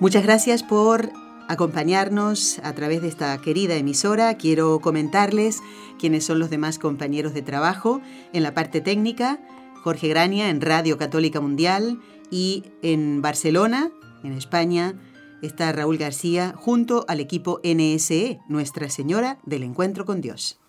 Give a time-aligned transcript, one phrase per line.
[0.00, 1.10] Muchas gracias por
[1.46, 4.38] acompañarnos a través de esta querida emisora.
[4.38, 5.60] Quiero comentarles
[5.98, 8.00] quiénes son los demás compañeros de trabajo
[8.32, 9.38] en la parte técnica.
[9.84, 12.00] Jorge Grania en Radio Católica Mundial
[12.30, 13.90] y en Barcelona,
[14.24, 14.94] en España,
[15.42, 20.59] está Raúl García junto al equipo NSE, Nuestra Señora del Encuentro con Dios.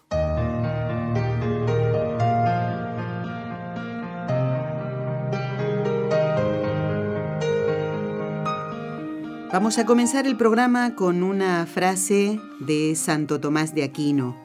[9.53, 14.41] Vamos a comenzar el programa con una frase de Santo Tomás de Aquino.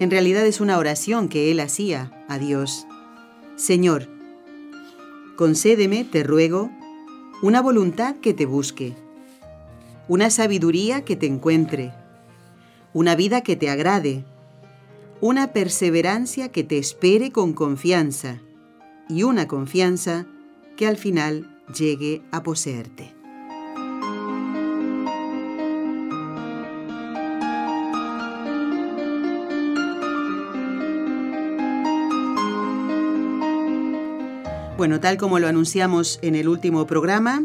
[0.00, 2.88] En realidad es una oración que él hacía a Dios.
[3.54, 4.08] Señor,
[5.36, 6.72] concédeme, te ruego,
[7.40, 8.96] una voluntad que te busque,
[10.08, 11.94] una sabiduría que te encuentre,
[12.94, 14.24] una vida que te agrade,
[15.20, 18.40] una perseverancia que te espere con confianza
[19.08, 20.26] y una confianza
[20.76, 23.17] que al final llegue a poseerte.
[34.78, 37.44] Bueno, tal como lo anunciamos en el último programa,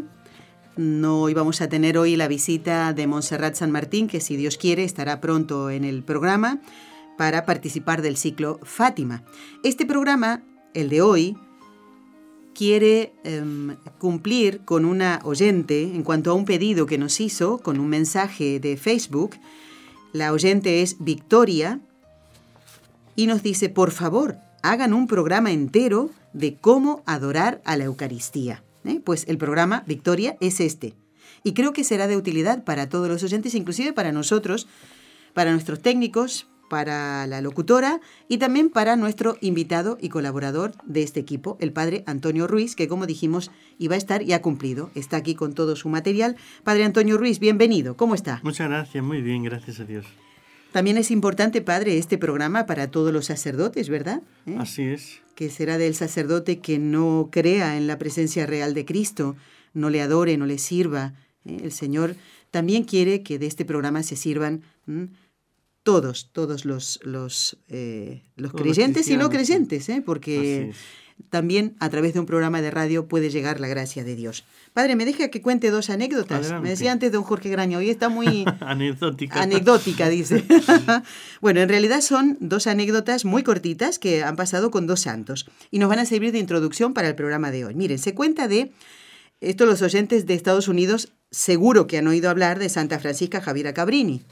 [0.76, 4.84] no íbamos a tener hoy la visita de Montserrat San Martín, que si Dios quiere
[4.84, 6.60] estará pronto en el programa
[7.18, 9.24] para participar del ciclo Fátima.
[9.64, 11.36] Este programa, el de hoy,
[12.54, 17.80] quiere em, cumplir con una oyente en cuanto a un pedido que nos hizo con
[17.80, 19.34] un mensaje de Facebook.
[20.12, 21.80] La oyente es Victoria
[23.16, 28.64] y nos dice, por favor, hagan un programa entero de cómo adorar a la Eucaristía.
[28.86, 28.98] ¿eh?
[29.04, 30.94] Pues el programa Victoria es este.
[31.42, 34.66] Y creo que será de utilidad para todos los oyentes, inclusive para nosotros,
[35.34, 41.20] para nuestros técnicos, para la locutora y también para nuestro invitado y colaborador de este
[41.20, 44.90] equipo, el padre Antonio Ruiz, que como dijimos iba a estar y ha cumplido.
[44.94, 46.36] Está aquí con todo su material.
[46.62, 47.98] Padre Antonio Ruiz, bienvenido.
[47.98, 48.40] ¿Cómo está?
[48.42, 50.06] Muchas gracias, muy bien, gracias a Dios.
[50.74, 54.22] También es importante, padre, este programa para todos los sacerdotes, ¿verdad?
[54.44, 54.56] ¿Eh?
[54.58, 55.20] Así es.
[55.36, 59.36] Que será del sacerdote que no crea en la presencia real de Cristo,
[59.72, 61.14] no le adore, no le sirva.
[61.44, 61.58] ¿eh?
[61.62, 62.16] El Señor
[62.50, 64.62] también quiere que de este programa se sirvan
[65.84, 70.02] todos, todos los, los, eh, los creyentes y no creyentes, ¿eh?
[70.04, 70.72] porque
[71.30, 74.44] también a través de un programa de radio puede llegar la gracia de Dios.
[74.72, 76.52] Padre, me deja que cuente dos anécdotas.
[76.62, 79.42] Me decía antes don Jorge Graña, hoy está muy anecdótica.
[79.42, 80.44] Anecdótica, dice.
[81.40, 85.78] bueno, en realidad son dos anécdotas muy cortitas que han pasado con dos santos y
[85.78, 87.74] nos van a servir de introducción para el programa de hoy.
[87.74, 88.72] Miren, se cuenta de,
[89.40, 93.74] esto los oyentes de Estados Unidos seguro que han oído hablar de Santa Francisca Javiera
[93.74, 94.22] Cabrini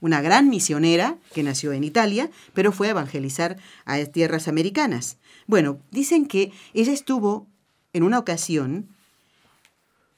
[0.00, 5.16] una gran misionera que nació en Italia, pero fue a evangelizar a tierras americanas.
[5.46, 7.46] Bueno, dicen que ella estuvo
[7.92, 8.88] en una ocasión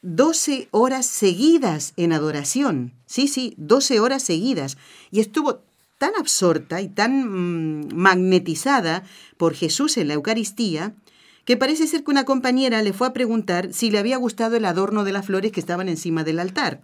[0.02, 2.92] 12 horas seguidas en adoración.
[3.06, 4.78] Sí, sí, 12 horas seguidas.
[5.10, 5.62] Y estuvo
[5.98, 9.04] tan absorta y tan mm, magnetizada
[9.36, 10.94] por Jesús en la Eucaristía
[11.44, 14.64] que parece ser que una compañera le fue a preguntar si le había gustado el
[14.64, 16.80] adorno de las flores que estaban encima del altar.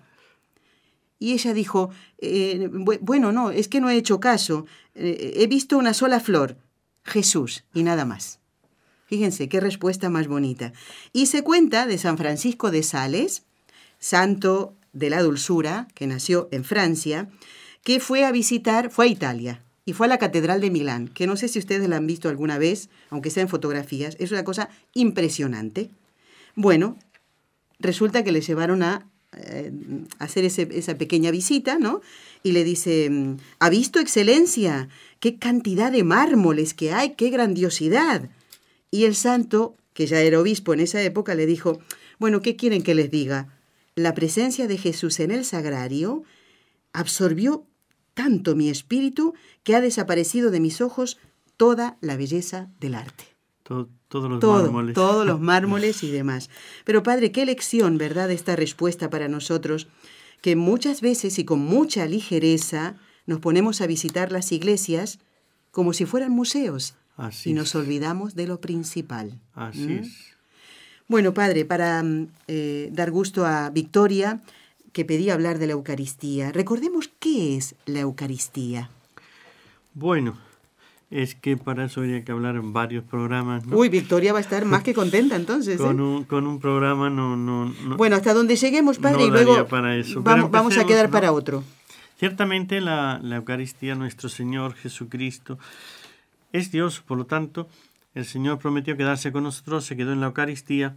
[1.19, 2.69] Y ella dijo, eh,
[3.01, 4.67] bueno, no, es que no he hecho caso.
[4.95, 6.59] Eh, he visto una sola flor.
[7.07, 8.41] Jesús y nada más.
[9.07, 10.73] Fíjense qué respuesta más bonita.
[11.13, 13.45] Y se cuenta de San Francisco de Sales,
[13.99, 17.29] santo de la dulzura, que nació en Francia,
[17.85, 21.29] que fue a visitar, fue a Italia y fue a la Catedral de Milán, que
[21.29, 24.43] no sé si ustedes la han visto alguna vez, aunque sea en fotografías, es una
[24.43, 25.91] cosa impresionante.
[26.57, 26.97] Bueno,
[27.79, 29.07] resulta que le llevaron a
[29.37, 29.73] eh,
[30.19, 32.01] hacer esa pequeña visita, ¿no?
[32.43, 33.11] Y le dice,
[33.59, 34.89] ¿ha visto excelencia?
[35.21, 37.15] ¿Qué cantidad de mármoles que hay?
[37.15, 38.31] ¡Qué grandiosidad!
[38.91, 41.81] Y el santo, que ya era obispo en esa época, le dijo,
[42.19, 43.53] bueno, ¿qué quieren que les diga?
[43.95, 46.25] La presencia de Jesús en el sagrario
[46.93, 47.67] absorbió
[48.15, 51.19] tanto mi espíritu que ha desaparecido de mis ojos
[51.57, 53.36] toda la belleza del arte.
[53.67, 54.95] Todos los mármoles.
[54.95, 56.51] Todos los mármoles y demás.
[56.85, 59.89] Pero padre, qué lección, ¿verdad?, esta respuesta para nosotros,
[60.41, 62.95] que muchas veces y con mucha ligereza
[63.27, 65.19] nos ponemos a visitar las iglesias
[65.71, 66.95] como si fueran museos
[67.45, 69.41] y nos olvidamos de lo principal.
[69.55, 70.37] Así es.
[71.09, 74.43] Bueno, padre, para mm, eh, dar gusto a Victoria,
[74.93, 76.53] que pedía hablar de la Eucaristía.
[76.53, 78.91] Recordemos qué es la Eucaristía.
[79.95, 80.39] Bueno,
[81.11, 83.63] es que para eso habría que hablar en varios programas.
[83.71, 85.79] Uy, Victoria va a estar más que contenta entonces.
[85.81, 86.03] con, ¿eh?
[86.03, 89.67] un, con un programa no, no, no Bueno, hasta donde lleguemos, padre, no y luego
[89.69, 90.23] para eso.
[90.23, 91.63] Vamos, vamos a quedar para otro.
[92.19, 95.59] Ciertamente la, la Eucaristía, nuestro Señor Jesucristo,
[96.53, 97.69] es Dios, por lo tanto,
[98.15, 100.97] el Señor prometió quedarse con nosotros, se quedó en la Eucaristía,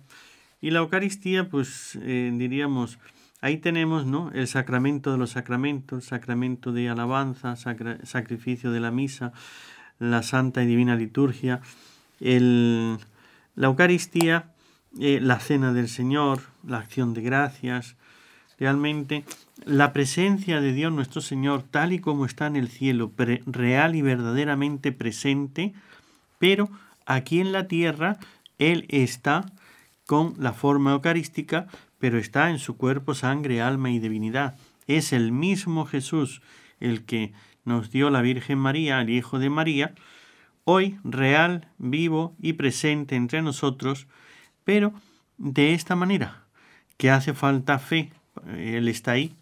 [0.62, 2.98] y la Eucaristía, pues eh, diríamos,
[3.42, 4.32] ahí tenemos ¿no?
[4.34, 9.34] el sacramento de los sacramentos, sacramento de alabanza, sacra- sacrificio de la misa,
[10.00, 11.62] la santa y divina liturgia,
[12.20, 12.98] el,
[13.56, 14.52] la Eucaristía,
[15.00, 17.96] eh, la cena del Señor, la acción de gracias,
[18.58, 19.24] realmente
[19.66, 23.12] la presencia de Dios nuestro Señor tal y como está en el cielo,
[23.46, 25.74] real y verdaderamente presente,
[26.40, 26.70] pero
[27.06, 28.18] aquí en la tierra
[28.58, 29.46] Él está
[30.06, 31.68] con la forma eucarística,
[32.00, 34.56] pero está en su cuerpo, sangre, alma y divinidad.
[34.88, 36.42] Es el mismo Jesús
[36.80, 37.34] el que
[37.66, 39.94] nos dio la Virgen María, el Hijo de María,
[40.64, 44.08] hoy real, vivo y presente entre nosotros,
[44.64, 44.94] pero
[45.38, 46.44] de esta manera,
[46.98, 48.12] que hace falta fe,
[48.58, 49.36] Él está ahí,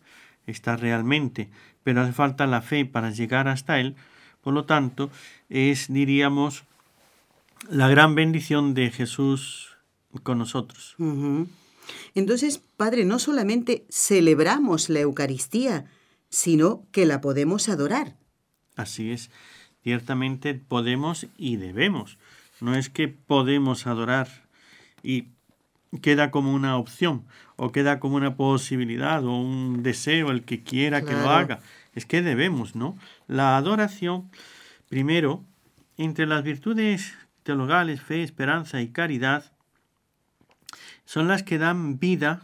[0.45, 1.49] está realmente,
[1.83, 3.95] pero hace falta la fe para llegar hasta Él,
[4.41, 5.09] por lo tanto,
[5.49, 6.63] es, diríamos,
[7.69, 9.75] la gran bendición de Jesús
[10.23, 10.95] con nosotros.
[12.15, 15.85] Entonces, padre, no solamente celebramos la Eucaristía,
[16.29, 18.15] sino que la podemos adorar.
[18.75, 19.31] Así es,
[19.83, 22.17] ciertamente podemos y debemos.
[22.59, 24.27] No es que podemos adorar
[25.03, 25.29] y
[26.01, 27.25] queda como una opción
[27.55, 31.59] o queda como una posibilidad o un deseo el que quiera que lo haga.
[31.95, 32.97] Es que debemos, ¿no?
[33.27, 34.29] La adoración,
[34.89, 35.43] primero,
[35.97, 39.51] entre las virtudes teologales, fe, esperanza y caridad,
[41.05, 42.41] son las que dan vida,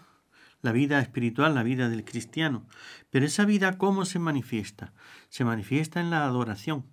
[0.62, 2.66] la vida espiritual, la vida del cristiano.
[3.14, 4.92] Pero esa vida, ¿cómo se manifiesta?
[5.30, 6.84] Se manifiesta en la adoración.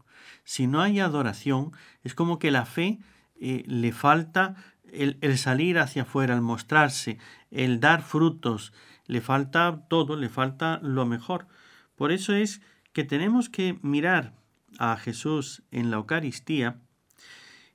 [0.44, 1.72] Si no hay adoración,
[2.04, 2.98] es como que la fe
[3.40, 4.54] eh, le falta
[4.92, 7.16] el, el salir hacia afuera, el mostrarse,
[7.50, 8.74] el dar frutos,
[9.06, 11.46] le falta todo, le falta lo mejor.
[11.96, 12.60] Por eso es
[12.92, 14.34] que tenemos que mirar
[14.78, 16.82] a Jesús en la Eucaristía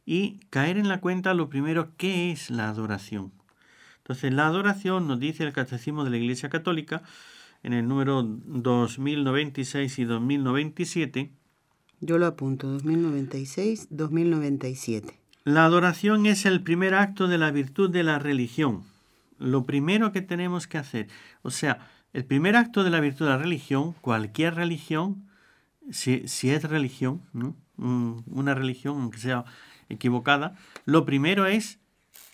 [0.06, 3.34] y caer en la cuenta lo primero, ¿qué es la adoración?
[3.98, 7.02] Entonces, la adoración nos dice el Catecismo de la Iglesia Católica
[7.66, 11.32] en el número 2096 y 2097,
[12.00, 15.20] Yo lo apunto, 2096, 2097.
[15.46, 18.84] la adoración es el primer acto de la virtud de la religión.
[19.40, 21.08] Lo primero que tenemos que hacer,
[21.42, 25.28] o sea, el primer acto de la virtud de la religión, cualquier religión,
[25.90, 27.56] si, si es religión, ¿no?
[27.78, 29.44] Una religión, aunque sea
[29.90, 31.80] equivocada, lo primero es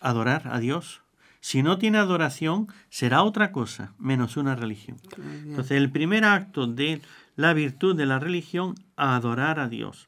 [0.02, 1.01] adorar a Dios.
[1.42, 4.98] Si no tiene adoración, será otra cosa, menos una religión.
[5.18, 7.02] Entonces, el primer acto de
[7.36, 10.08] la virtud de la religión, adorar a Dios.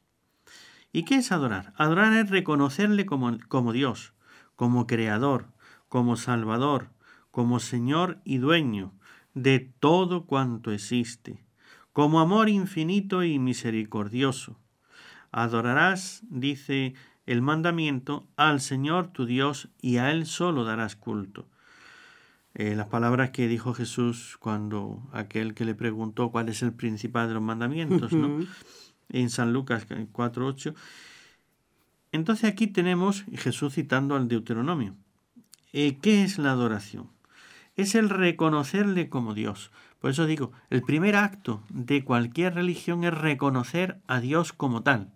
[0.92, 1.74] ¿Y qué es adorar?
[1.76, 4.14] Adorar es reconocerle como, como Dios,
[4.56, 5.48] como creador,
[5.90, 6.90] como salvador,
[7.32, 8.94] como Señor y dueño
[9.34, 11.44] de todo cuanto existe,
[11.94, 14.60] como amor infinito y misericordioso.
[15.32, 16.94] Adorarás, dice
[17.25, 21.48] el mandamiento, al Señor tu Dios y a Él solo darás culto.
[22.56, 27.27] Eh, las palabras que dijo Jesús cuando aquel que le preguntó cuál es el principal
[27.27, 28.46] de los mandamientos, ¿no?
[29.10, 30.75] En San Lucas 4.8.
[32.12, 34.96] Entonces aquí tenemos Jesús citando al Deuteronomio.
[35.72, 37.10] Eh, ¿Qué es la adoración?
[37.75, 39.72] Es el reconocerle como Dios.
[40.00, 45.12] Por eso digo, el primer acto de cualquier religión es reconocer a Dios como tal.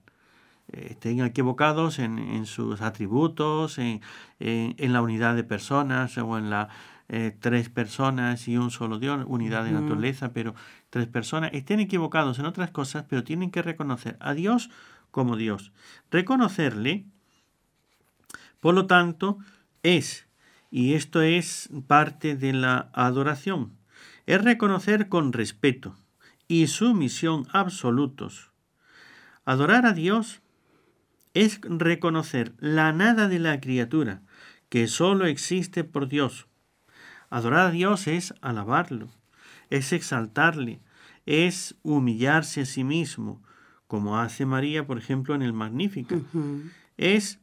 [0.72, 4.02] Estén equivocados en, en sus atributos, en,
[4.40, 6.70] en- en la unidad de personas o en la
[7.10, 10.56] eh, tres personas y un solo Dios, unidad de naturaleza, pero
[10.90, 11.52] tres personas.
[11.54, 14.70] Estén equivocados en otras cosas, pero tienen que reconocer a Dios
[15.10, 15.72] como Dios.
[16.12, 17.06] Reconocerle,
[18.60, 19.38] por lo tanto,
[19.84, 20.28] es,
[20.70, 23.78] y esto es parte de la adoración,
[24.26, 25.96] es reconocer con respeto
[26.50, 28.52] y sumisión absolutos.
[29.46, 30.42] Adorar a Dios
[31.44, 34.22] es reconocer la nada de la criatura,
[34.70, 36.48] que sólo existe por Dios.
[37.30, 39.10] Adorar a Dios es alabarlo,
[39.70, 40.80] es exaltarle,
[41.28, 43.44] es humillarse a sí mismo,
[43.86, 46.16] como hace María, por ejemplo, en el Magnífico.
[46.16, 46.64] Ujú.
[46.98, 47.40] Es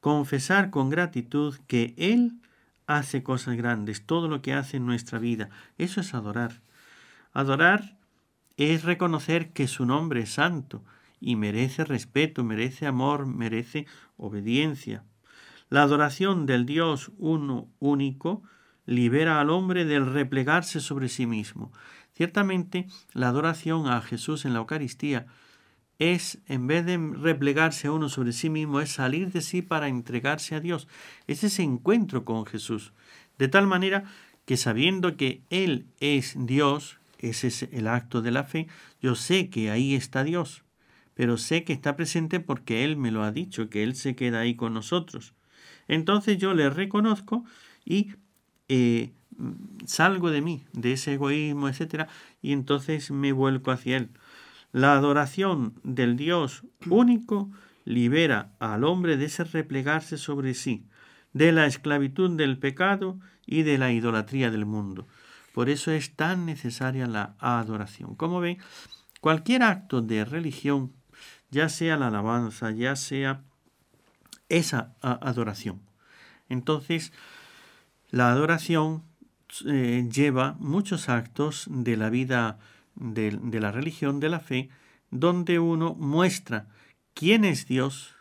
[0.00, 2.40] confesar con gratitud que Él
[2.88, 5.50] hace cosas grandes, todo lo que hace en nuestra vida.
[5.78, 6.62] Eso es adorar.
[7.32, 7.96] Adorar
[8.56, 10.82] es reconocer que su nombre es santo
[11.20, 15.04] y merece respeto, merece amor, merece obediencia.
[15.68, 18.42] La adoración del Dios uno único
[18.84, 21.72] libera al hombre del replegarse sobre sí mismo.
[22.14, 25.26] Ciertamente, la adoración a Jesús en la Eucaristía
[25.98, 29.88] es, en vez de replegarse a uno sobre sí mismo, es salir de sí para
[29.88, 30.88] entregarse a Dios.
[31.26, 32.92] Es ese encuentro con Jesús.
[33.38, 34.04] De tal manera
[34.44, 38.68] que sabiendo que Él es Dios, ese es el acto de la fe,
[39.00, 40.64] yo sé que ahí está Dios,
[41.16, 44.40] pero sé que está presente porque Él me lo ha dicho, que Él se queda
[44.40, 45.32] ahí con nosotros.
[45.88, 47.44] Entonces yo le reconozco
[47.86, 48.12] y
[48.68, 49.12] eh,
[49.86, 52.06] salgo de mí, de ese egoísmo, etc.,
[52.42, 54.10] y entonces me vuelco hacia Él.
[54.72, 57.50] La adoración del Dios único
[57.86, 60.84] libera al hombre de ese replegarse sobre sí,
[61.32, 65.06] de la esclavitud del pecado y de la idolatría del mundo.
[65.54, 68.16] Por eso es tan necesaria la adoración.
[68.16, 68.58] Como ven,
[69.22, 70.92] cualquier acto de religión,
[71.50, 73.42] ya sea la alabanza, ya sea
[74.48, 75.80] esa adoración.
[76.48, 77.12] Entonces,
[78.10, 79.02] la adoración
[79.66, 82.58] eh, lleva muchos actos de la vida
[82.94, 84.70] de, la religión, de la fe,
[85.10, 86.68] donde uno muestra
[87.14, 88.14] quién es Dios,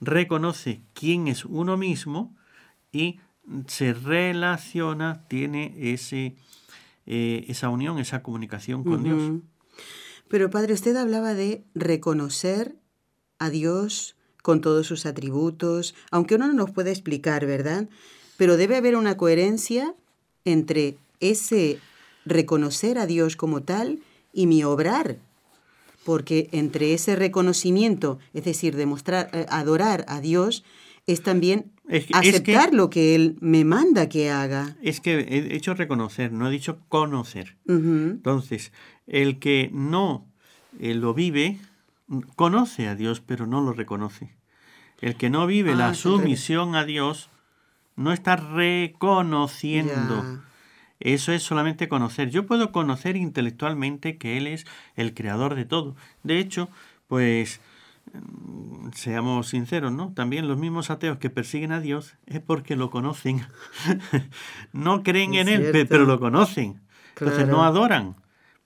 [0.00, 2.34] reconoce quién es uno mismo
[2.92, 3.20] y
[3.66, 6.36] se relaciona, tiene ese,
[7.06, 9.42] eh, esa unión, esa comunicación con Dios.
[10.28, 12.74] Pero Padre, usted hablaba de reconocer
[13.38, 17.88] a Dios con todos sus atributos, aunque uno no nos puede explicar, ¿verdad?
[18.36, 19.94] Pero debe haber una coherencia
[20.44, 21.78] entre ese
[22.24, 24.00] reconocer a Dios como tal
[24.32, 25.18] y mi obrar.
[26.04, 30.64] Porque entre ese reconocimiento, es decir, demostrar, eh, adorar a Dios,
[31.06, 31.72] es también
[32.12, 34.76] aceptar lo que Él me manda que haga.
[34.82, 37.56] Es que he dicho reconocer, no he dicho conocer.
[37.66, 38.72] Entonces,
[39.06, 40.26] el que no
[40.80, 41.60] eh, lo vive,
[42.34, 44.34] conoce a Dios, pero no lo reconoce.
[45.00, 47.30] El que no vive la ah, sumisión a Dios,
[47.94, 50.42] no está reconociendo.
[50.98, 52.30] Eso es solamente conocer.
[52.30, 55.94] Yo puedo conocer intelectualmente que Él es el creador de todo.
[56.22, 56.68] De hecho,
[57.06, 57.60] pues
[58.94, 60.12] seamos sinceros, ¿no?
[60.14, 63.42] También los mismos ateos que persiguen a Dios es porque lo conocen.
[64.72, 66.80] no creen en Él, pero lo conocen.
[67.18, 68.16] Entonces no adoran,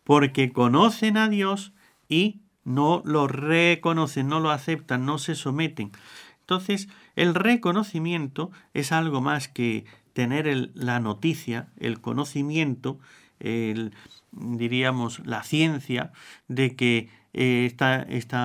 [0.05, 1.73] porque conocen a Dios
[2.09, 5.93] y no lo reconocen, no lo aceptan, no se someten.
[6.41, 12.99] Entonces, el reconocimiento es algo más que tener la noticia, el conocimiento,
[13.39, 13.95] el,
[14.33, 16.13] diríamos, la ciencia
[16.49, 17.75] de que eh,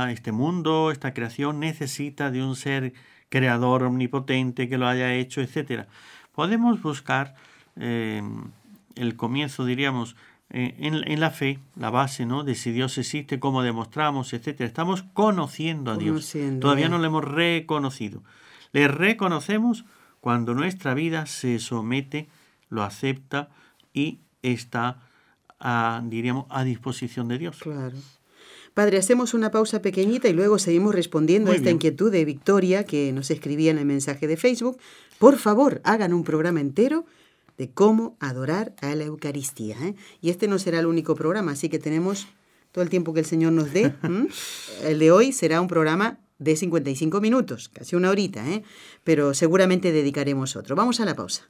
[0.09, 2.93] este mundo, esta creación necesita de un ser
[3.29, 5.85] creador omnipotente que lo haya hecho, etc.
[6.33, 7.35] Podemos buscar
[7.75, 8.51] em,
[8.95, 10.15] el comienzo, diríamos,
[10.51, 12.43] eh, en, la fe, la base, ¿no?
[12.43, 14.61] De si Dios existe, cómo demostramos, etc.
[14.61, 16.35] Estamos conociendo a Dios.
[16.61, 18.21] Todavía no lo hemos reconocido.
[18.71, 19.85] Le reconocemos
[20.21, 22.29] cuando nuestra vida se somete,
[22.69, 23.49] lo acepta
[23.93, 24.99] y está,
[25.59, 27.57] a, diríamos, a disposición de Dios.
[27.59, 27.97] Claro.
[28.75, 33.13] Padre, hacemos una pausa pequeñita y luego seguimos respondiendo a esta inquietud de Victoria que
[33.13, 34.77] nos escribía en el mensaje de Facebook.
[35.17, 37.05] Por favor, hagan un programa entero
[37.57, 39.77] de cómo adorar a la Eucaristía.
[39.81, 39.95] ¿eh?
[40.19, 42.27] Y este no será el único programa, así que tenemos
[42.73, 43.93] todo el tiempo que el Señor nos dé.
[44.83, 48.61] El de hoy será un programa de 55 minutos, casi una horita, ¿eh?
[49.05, 50.75] pero seguramente dedicaremos otro.
[50.75, 51.49] Vamos a la pausa.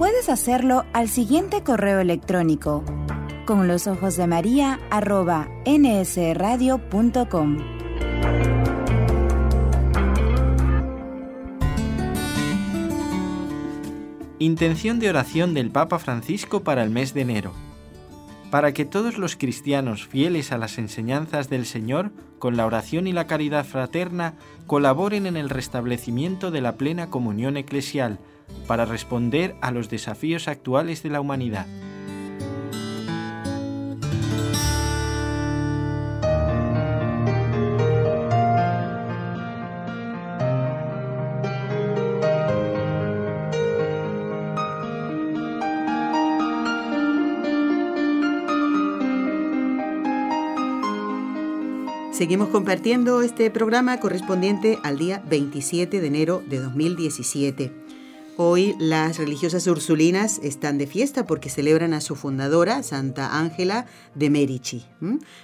[0.00, 2.82] Puedes hacerlo al siguiente correo electrónico
[3.44, 7.58] con los ojos de María arroba nsradio.com.
[14.38, 17.52] Intención de oración del Papa Francisco para el mes de enero
[18.50, 23.12] para que todos los cristianos fieles a las enseñanzas del Señor, con la oración y
[23.12, 24.34] la caridad fraterna,
[24.66, 28.18] colaboren en el restablecimiento de la plena comunión eclesial,
[28.66, 31.66] para responder a los desafíos actuales de la humanidad.
[52.20, 57.72] Seguimos compartiendo este programa correspondiente al día 27 de enero de 2017.
[58.36, 64.30] Hoy las religiosas ursulinas están de fiesta porque celebran a su fundadora, Santa Ángela de
[64.30, 64.86] Merici.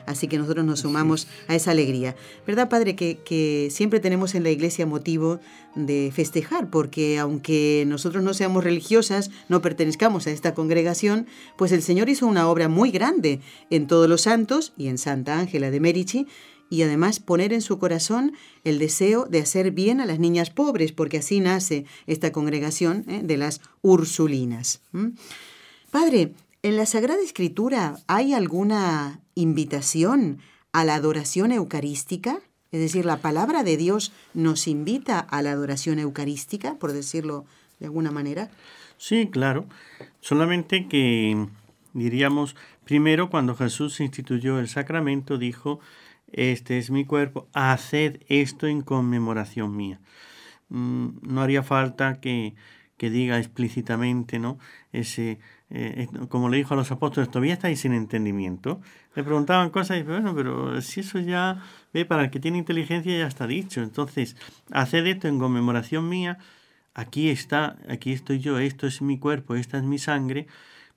[0.06, 2.16] Así que nosotros nos sumamos a esa alegría.
[2.46, 2.96] ¿Verdad, Padre?
[2.96, 5.40] Que, que, siempre tenemos en la iglesia motivo
[5.74, 11.26] de festejar, porque aunque nosotros no seamos religiosas, no pertenezcamos a esta congregación,
[11.56, 15.38] pues el Señor hizo una obra muy grande en todos los santos y en Santa
[15.38, 16.26] Ángela de Merici
[16.70, 18.32] y además poner en su corazón
[18.64, 23.20] el deseo de hacer bien a las niñas pobres, porque así nace esta congregación ¿eh?
[23.22, 24.80] de las Ursulinas.
[25.90, 26.32] Padre,
[26.62, 30.38] ¿en la Sagrada Escritura hay alguna invitación
[30.72, 32.40] a la adoración eucarística?
[32.72, 37.44] Es decir, la palabra de Dios nos invita a la adoración eucarística, por decirlo
[37.78, 38.50] de alguna manera.
[38.98, 39.66] Sí, claro.
[40.20, 41.46] Solamente que
[41.92, 45.80] diríamos, primero cuando Jesús instituyó el sacramento, dijo,
[46.36, 50.00] este es mi cuerpo, haced esto en conmemoración mía.
[50.68, 52.54] Mm, no haría falta que,
[52.96, 54.58] que diga explícitamente, ¿no?
[54.92, 55.38] Ese,
[55.70, 58.80] eh, como le dijo a los apóstoles, todavía estáis sin entendimiento.
[59.14, 61.62] Le preguntaban cosas y bueno, pero si eso ya,
[61.94, 63.82] ve, para el que tiene inteligencia ya está dicho.
[63.82, 64.36] Entonces,
[64.70, 66.38] haced esto en conmemoración mía,
[66.94, 70.46] aquí está, aquí estoy yo, esto es mi cuerpo, esta es mi sangre,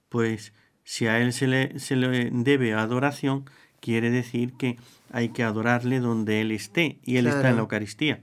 [0.09, 0.53] pues
[0.83, 3.45] si a él se le, se le debe adoración,
[3.79, 4.77] quiere decir que
[5.11, 8.21] hay que adorarle donde Él esté y Él está en la Eucaristía.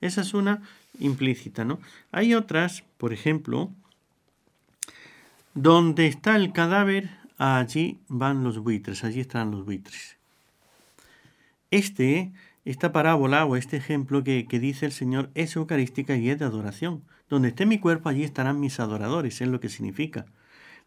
[0.00, 0.62] Esa es una
[0.98, 1.78] implícita, ¿no?
[2.12, 3.70] Hay otras, por ejemplo,
[5.54, 10.16] donde está el cadáver, allí van los buitres, allí están los buitres.
[11.70, 12.32] Este,
[12.64, 16.44] esta parábola o este ejemplo que, que dice el Señor es eucarística y es de
[16.44, 17.02] adoración.
[17.28, 20.26] Donde esté mi cuerpo, allí estarán mis adoradores, es lo que significa.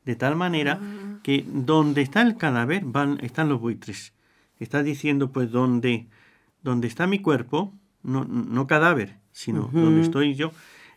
[0.05, 1.19] De tal manera ah.
[1.23, 4.13] que donde está el cadáver van, están los buitres.
[4.59, 6.07] Está diciendo, pues, donde,
[6.63, 7.73] donde está mi cuerpo,
[8.03, 10.51] no, no cadáver, sino donde estoy yo.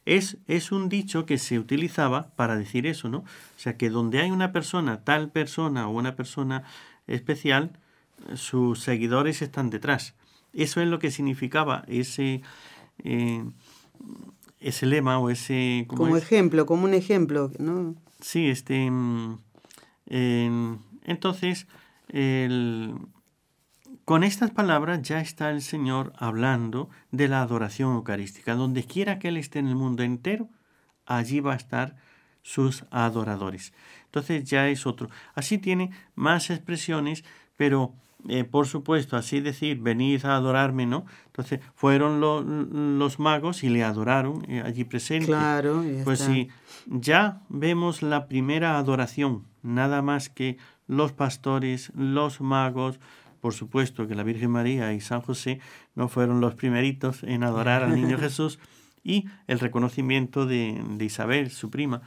[0.05, 3.19] Es, es un dicho que se utilizaba para decir eso, ¿no?
[3.19, 6.65] O sea, que donde hay una persona, tal persona o una persona
[7.07, 7.79] especial,
[8.35, 10.15] sus seguidores están detrás.
[10.53, 12.43] Eso es lo que significaba ese,
[13.05, 13.45] eh,
[14.61, 15.85] ese lema o ese...
[15.89, 17.95] Como ejemplo, como un ejemplo, ¿no?
[18.21, 18.91] Sí, este...
[18.91, 19.39] Mm,
[21.05, 21.67] entonces,
[22.09, 22.95] el,
[24.05, 28.55] con estas palabras ya está el Señor hablando de la adoración eucarística.
[28.55, 30.49] Donde quiera que Él esté en el mundo entero,
[31.07, 31.97] allí va a estar
[32.43, 33.73] sus adoradores.
[34.07, 35.09] Entonces ya es otro.
[35.35, 37.25] Así tiene más expresiones,
[37.57, 37.95] pero
[38.29, 41.07] eh, por supuesto, así decir, venid a adorarme, ¿no?
[41.27, 45.27] Entonces fueron los magos y le adoraron eh, allí presente.
[45.27, 46.49] Claro, pues sí,
[46.87, 53.01] ya vemos la primera adoración, nada más que los pastores, los magos,
[53.43, 55.59] por supuesto que la Virgen María y San José
[55.97, 58.61] no fueron los primeritos en adorar al niño Jesús
[59.03, 62.03] y el reconocimiento de, Isabel, su prima,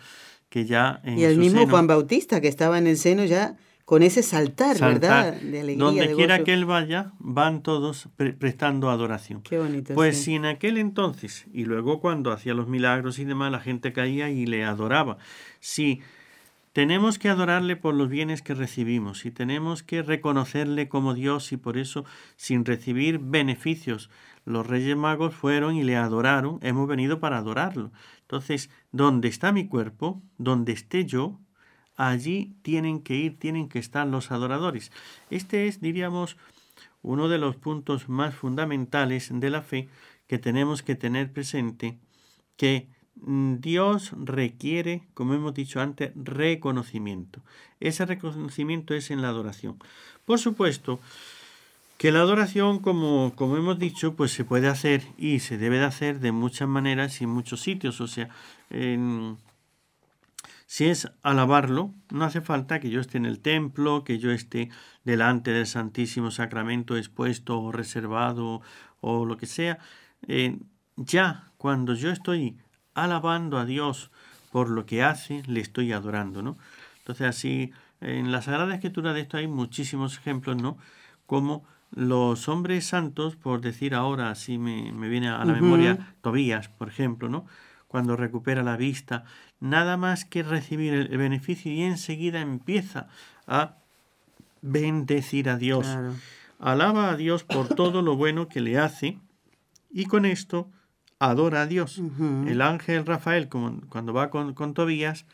[0.48, 4.02] que ya en Y el mismo Juan Bautista, que estaba en el seno ya con
[4.02, 5.34] ese saltar, ¿verdad?
[5.34, 5.86] De alegría.
[5.86, 9.42] Donde quiera que él vaya, van todos prestando adoración.
[9.42, 9.94] Qué bonito.
[9.94, 13.92] Pues si en aquel entonces, y luego cuando hacía los milagros y demás, la gente
[13.92, 15.18] caía y le adoraba.
[15.60, 16.02] Si
[16.76, 21.58] tenemos que adorarle por los bienes que recibimos y tenemos que reconocerle como Dios y
[21.58, 22.04] por eso,
[22.36, 24.10] sin recibir beneficios,
[24.44, 27.94] los reyes magos fueron y le adoraron, hemos venido para adorarlo.
[28.24, 31.40] Entonces, donde está mi cuerpo, donde esté yo,
[31.96, 34.92] allí tienen que ir, tienen que estar los adoradores.
[35.30, 36.36] Este es, diríamos,
[37.02, 39.88] uno de los puntos más fundamentales de la fe
[40.28, 41.98] que tenemos que tener presente,
[42.58, 47.42] que Dios requiere, como hemos dicho antes, reconocimiento.
[47.80, 49.80] Ese reconocimiento es en la adoración.
[50.26, 51.00] Por supuesto
[51.98, 55.86] que la adoración, como, como hemos dicho, pues se puede hacer y se debe de
[55.86, 58.02] hacer de muchas maneras y en muchos sitios.
[58.02, 58.30] O sea,
[60.68, 64.70] si es alabarlo, no hace falta que yo esté en el templo, que yo esté
[65.06, 68.62] delante del Santísimo Sacramento expuesto o reservado
[69.00, 69.80] o lo que sea.
[70.28, 70.60] Eh,
[70.98, 72.58] ya cuando yo estoy
[72.96, 74.10] alabando a Dios
[74.52, 76.58] por lo que hace, le estoy adorando, ¿no?
[77.00, 80.78] Entonces así, en la Sagrada Escritura de esto hay muchísimos ejemplos, ¿no?
[81.28, 86.88] Como los hombres santos, por decir ahora, así me, viene a la memoria Tobías, por
[86.88, 87.46] ejemplo, ¿no?
[87.88, 89.24] Cuando recupera la vista,
[89.60, 93.08] nada más que recibir el, beneficio y enseguida empieza
[93.48, 93.76] a
[94.62, 95.88] bendecir a Dios.
[96.60, 99.20] Alaba a Dios por todo lo bueno que le hace
[99.92, 100.70] y con esto
[101.20, 102.02] adora a Dios.
[102.48, 105.26] El ángel Rafael, como, cuando va con, con, Tobías,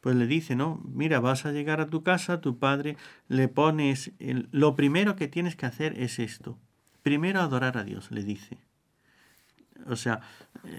[0.00, 0.80] pues le dice, ¿no?
[0.84, 2.96] Mira, vas a llegar a tu casa, tu padre,
[3.28, 4.12] le pones,
[4.52, 6.58] lo primero que tienes que hacer es esto,
[7.02, 8.58] primero adorar a Dios, le dice.
[9.86, 10.20] O sea,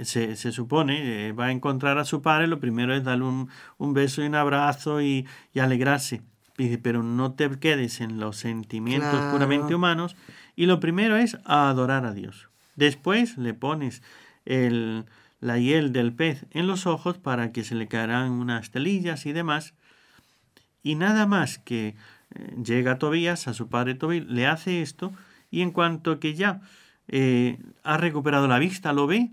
[0.04, 4.22] se, supone, eh, va a encontrar a su padre, lo primero es darle un, beso
[4.22, 5.26] y un abrazo y,
[5.60, 6.22] alegrarse.
[6.58, 10.18] Dice, pero no te quedes en los sentimientos puramente humanos.
[10.58, 12.50] Y lo primero es adorar a Dios.
[12.76, 14.04] Después le pones
[14.50, 15.06] el,
[15.40, 19.32] la hiel del pez en los ojos para que se le caerán unas telillas y
[19.32, 19.74] demás.
[20.84, 21.96] Y nada más que
[22.36, 25.14] eh, llega Tobías, a su padre Tobías, le hace esto
[25.52, 26.62] y en cuanto que ya
[27.08, 29.32] eh, ha recuperado la vista, lo ve,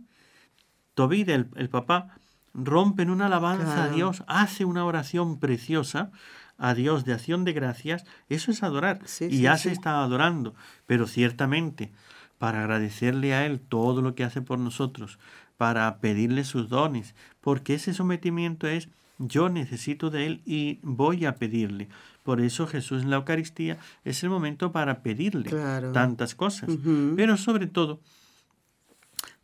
[0.94, 2.18] Tobit, el, el papá,
[2.54, 6.10] rompe en una alabanza a Dios, hace una oración preciosa
[6.58, 9.00] a Dios de acción de gracias, eso es adorar.
[9.20, 10.54] y ya se está adorando,
[10.86, 11.92] pero ciertamente
[12.38, 15.18] para agradecerle a Él todo lo que hace por nosotros,
[15.56, 21.36] para pedirle sus dones, porque ese sometimiento es yo necesito de Él y voy a
[21.36, 21.88] pedirle.
[22.22, 25.50] Por eso Jesús en la Eucaristía es el momento para pedirle
[25.92, 26.70] tantas cosas.
[27.16, 28.00] Pero sobre todo,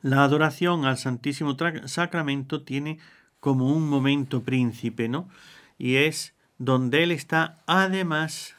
[0.02, 2.98] la adoración al Santísimo Sacramento tiene
[3.40, 5.28] como un momento príncipe, ¿no?
[5.78, 8.54] Y es donde Él está además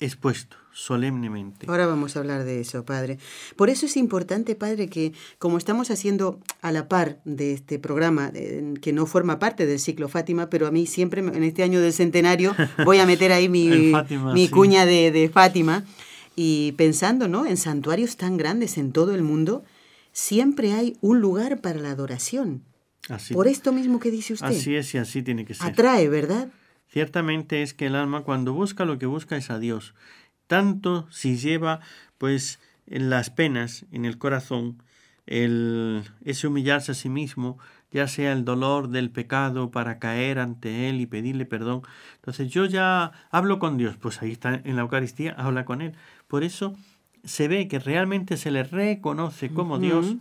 [0.00, 1.66] expuesto solemnemente.
[1.68, 3.18] Ahora vamos a hablar de eso, Padre.
[3.54, 8.32] Por eso es importante, Padre, que como estamos haciendo a la par de este programa,
[8.80, 11.92] que no forma parte del ciclo Fátima, pero a mí siempre en este año del
[11.92, 13.92] centenario voy a meter ahí mi,
[14.32, 15.84] mi cuña de, Fátima,
[16.34, 17.44] y pensando ¿no?
[17.44, 19.64] en santuarios tan grandes en todo el mundo,
[20.12, 22.64] siempre hay un lugar para la adoración.
[23.34, 24.46] Por esto mismo que dice usted.
[24.46, 25.66] Así es y así tiene que ser.
[25.66, 26.48] Atrae, ¿verdad?
[26.88, 29.94] Ciertamente es que el alma cuando busca lo que busca es a Dios
[30.50, 31.78] tanto si lleva
[32.18, 32.58] pues
[32.88, 34.82] en las penas en el corazón
[35.26, 37.56] el, ese humillarse a sí mismo,
[37.92, 41.82] ya sea el dolor del pecado para caer ante Él y pedirle perdón.
[42.16, 45.94] Entonces yo ya hablo con Dios, pues ahí está en la Eucaristía, habla con Él.
[46.26, 46.74] Por eso
[47.22, 50.16] se ve que realmente se le reconoce como Dios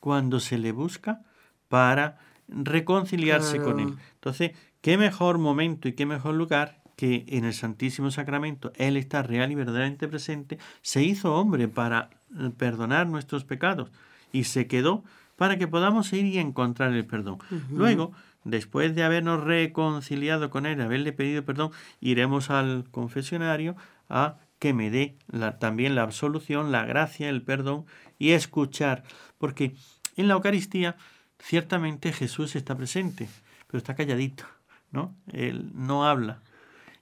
[0.00, 1.20] cuando se le busca
[1.68, 2.16] para
[2.48, 3.96] reconciliarse con Él.
[4.14, 9.22] Entonces, qué mejor momento y qué mejor lugar que en el Santísimo Sacramento Él está
[9.22, 13.90] real y verdaderamente presente, se hizo hombre para eh, perdonar nuestros pecados
[14.32, 15.04] y se quedó
[15.36, 17.38] para que podamos ir y encontrar el perdón.
[17.70, 18.12] Luego,
[18.44, 23.74] después de habernos reconciliado con Él, haberle pedido perdón, iremos al confesionario
[24.08, 27.84] a que me dé la, también la absolución, la gracia, el perdón
[28.18, 29.04] y escuchar,
[29.38, 29.74] porque
[30.16, 30.96] en la Eucaristía
[31.38, 33.28] ciertamente Jesús está presente,
[33.66, 34.44] pero está calladito,
[34.90, 35.14] ¿no?
[35.32, 36.40] Él no habla.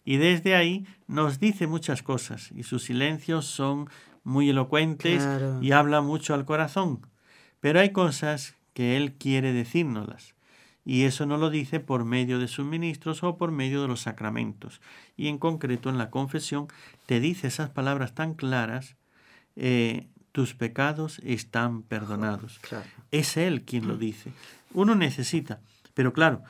[0.05, 3.88] Y desde ahí nos dice muchas cosas y sus silencios son
[4.25, 5.27] muy elocuentes
[5.61, 7.07] y habla mucho al corazón.
[7.61, 10.35] Pero hay cosas que Él quiere decírnoslas.
[10.85, 14.01] Y eso no lo dice por medio de sus ministros o por medio de los
[14.01, 14.81] sacramentos.
[15.17, 16.67] Y en concreto en la confesión
[17.07, 18.97] te dice esas palabras tan claras,
[19.55, 22.59] eh, tus pecados están perdonados.
[23.12, 24.33] Es Él quien lo dice.
[24.75, 25.61] Uno necesita,
[25.95, 26.43] pero claro,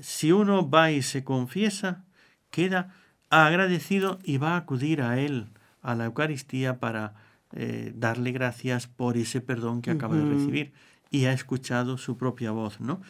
[0.00, 2.04] si uno va y se confiesa,
[2.50, 2.94] queda
[3.30, 5.48] agradecido y va a acudir a Él,
[5.82, 7.14] a la Eucaristía, para
[7.52, 10.72] eh, darle gracias por ese perdón que acaba de recibir
[11.10, 13.00] y ha escuchado su propia voz, ¿no?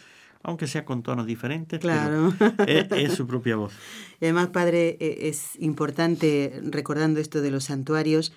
[0.42, 2.32] Aunque sea con tonos diferentes, claro.
[2.66, 3.72] es, su propia voz.
[4.20, 8.32] además, Padre, e, es importante, recordando esto de los santuarios,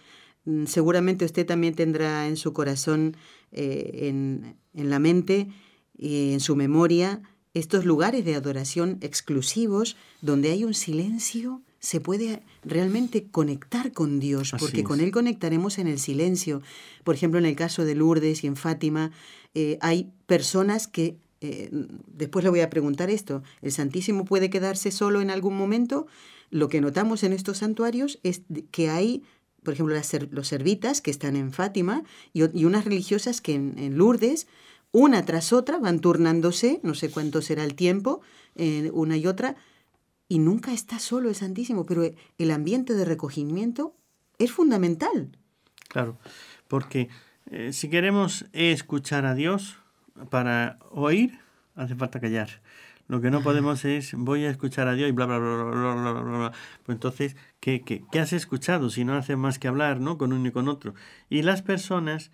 [0.46, 3.16] mm, seguramente usted también tendrá en su corazón,
[3.52, 5.50] eh, en, en la mente
[5.96, 7.22] y en su memoria,
[7.54, 14.54] estos lugares de adoración exclusivos donde hay un silencio, se puede realmente conectar con Dios,
[14.60, 16.62] porque con Él conectaremos en el silencio.
[17.04, 19.12] Por ejemplo, en el caso de Lourdes y en Fátima,
[19.56, 21.70] eh, hay personas que, eh,
[22.08, 26.06] después le voy a preguntar esto, ¿el Santísimo puede quedarse solo en algún momento?
[26.52, 29.24] Lo que notamos en estos santuarios es que hay
[29.64, 34.48] por ejemplo, las, los servitas que están en Fátima y, unas religiosas que en Lourdes
[34.91, 38.21] una tras otra, van turnándose, no sé cuánto será el tiempo,
[38.56, 39.56] eh, una y otra,
[40.27, 42.04] y nunca está solo el Santísimo, pero
[42.38, 43.95] el ambiente de recogimiento
[44.38, 45.38] es fundamental.
[45.88, 46.17] Claro,
[46.67, 47.10] porque
[47.49, 49.77] eh, si queremos escuchar a Dios
[50.30, 51.39] para oír,
[51.75, 52.62] hace falta callar.
[53.08, 55.73] Lo que no podemos es voy a escuchar a Dios y bla, bla, bla, bla,
[55.95, 56.51] bla, bla, bla.
[56.86, 60.17] Pues entonces, ¿qué, qué, qué has escuchado si no hace más que hablar, ¿no?
[60.17, 60.93] Con uno y con otro.
[61.30, 62.32] Y las personas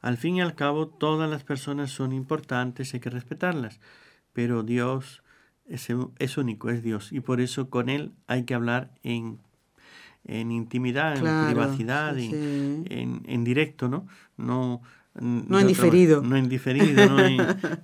[0.00, 3.80] al fin y al cabo, todas las personas son importantes, hay que respetarlas,
[4.32, 5.22] pero Dios
[5.66, 9.38] es, es único, es Dios, y por eso con Él hay que hablar en,
[10.24, 14.06] en intimidad, en privacidad, En, en, directo, ¿no?
[14.36, 14.82] No,
[15.14, 16.22] no en diferido.
[16.22, 17.06] No en diferido,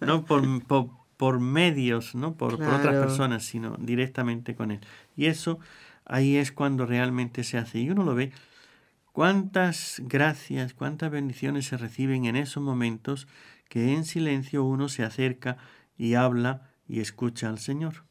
[0.01, 2.35] no, por, por, medios, ¿no?
[2.35, 4.81] Por, por otras personas, sino directamente con Él.
[5.17, 5.59] Y eso
[6.05, 7.81] ahí es cuando realmente se hace.
[7.81, 8.31] Y uno lo ve
[9.15, 13.29] cuántas gracias, cuántas bendiciones se reciben en esos momentos
[13.69, 15.57] que en silencio uno se acerca
[15.97, 18.03] y habla y escucha al Señor.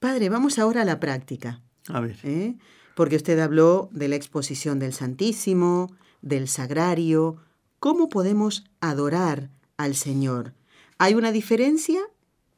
[0.00, 1.62] Padre, vamos ahora a la práctica.
[1.86, 2.18] A ver.
[2.24, 2.56] ¿eh?
[2.96, 7.36] Porque usted habló de la exposición del Santísimo, del Sagrario.
[7.78, 10.54] ¿Cómo podemos adorar al Señor?
[10.98, 12.00] ¿Hay una diferencia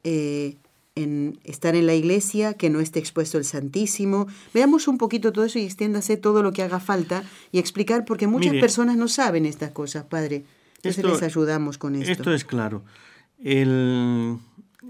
[0.03, 0.57] eh,
[0.95, 4.27] en estar en la iglesia, que no esté expuesto el Santísimo.
[4.53, 8.27] Veamos un poquito todo eso y extiéndase todo lo que haga falta y explicar, porque
[8.27, 10.45] muchas personas no saben estas cosas, Padre.
[10.77, 12.11] Entonces les ayudamos con esto.
[12.11, 12.83] Esto es claro.
[13.43, 14.37] El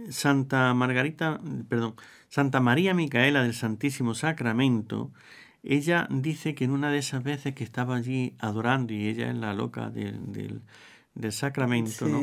[0.10, 1.96] Santa Margarita, perdón,
[2.30, 5.12] Santa María Micaela del Santísimo Sacramento,
[5.64, 9.38] ella dice que en una de esas veces que estaba allí adorando, y ella es
[9.38, 10.62] la loca del,
[11.16, 12.22] del, sacramento, ¿no?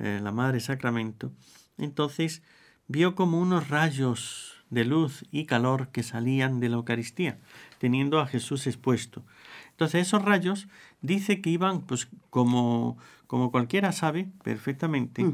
[0.00, 1.32] Eh, la Madre Sacramento,
[1.76, 2.40] entonces
[2.88, 7.38] vio como unos rayos de luz y calor que salían de la Eucaristía,
[7.78, 9.22] teniendo a Jesús expuesto.
[9.70, 10.66] Entonces esos rayos
[11.00, 15.24] dice que iban, pues como, como cualquiera sabe perfectamente,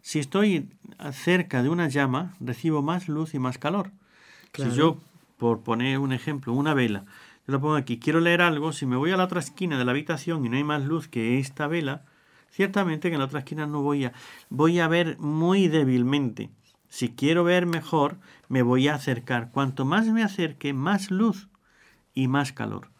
[0.00, 0.68] si estoy
[1.12, 3.90] cerca de una llama, recibo más luz y más calor.
[4.54, 4.98] Si yo,
[5.36, 7.04] por poner un ejemplo, una vela,
[7.46, 9.84] yo lo pongo aquí, quiero leer algo, si me voy a la otra esquina de
[9.84, 12.04] la habitación y no hay más luz que esta vela,
[12.50, 14.12] ciertamente que en la otra esquina no voy a,
[14.48, 16.50] voy a ver muy débilmente.
[16.92, 18.18] Si quiero ver mejor,
[18.50, 19.50] me voy a acercar.
[19.50, 21.48] Cuanto más me acerque, más luz
[22.12, 22.90] y más calor.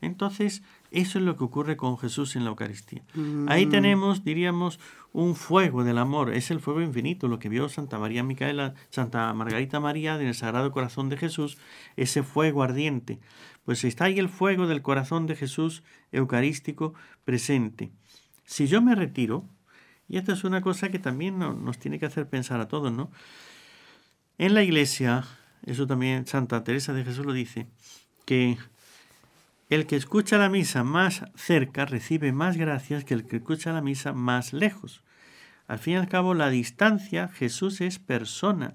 [0.00, 3.02] Entonces, eso es lo que ocurre con Jesús en la Eucaristía.
[3.48, 3.70] Ahí mm.
[3.70, 4.78] tenemos, diríamos,
[5.12, 6.32] un fuego del amor.
[6.32, 10.36] Es el fuego infinito, lo que vio Santa María Micaela, Santa Margarita María en el
[10.36, 11.58] Sagrado Corazón de Jesús,
[11.96, 13.18] ese fuego ardiente.
[13.64, 17.90] Pues está ahí el fuego del corazón de Jesús eucarístico presente.
[18.44, 19.48] Si yo me retiro,
[20.12, 23.10] y esta es una cosa que también nos tiene que hacer pensar a todos, ¿no?
[24.36, 25.24] En la iglesia,
[25.64, 27.66] eso también Santa Teresa de Jesús lo dice,
[28.26, 28.58] que
[29.70, 33.80] el que escucha la misa más cerca recibe más gracias que el que escucha la
[33.80, 35.02] misa más lejos.
[35.66, 38.74] Al fin y al cabo, la distancia, Jesús es persona,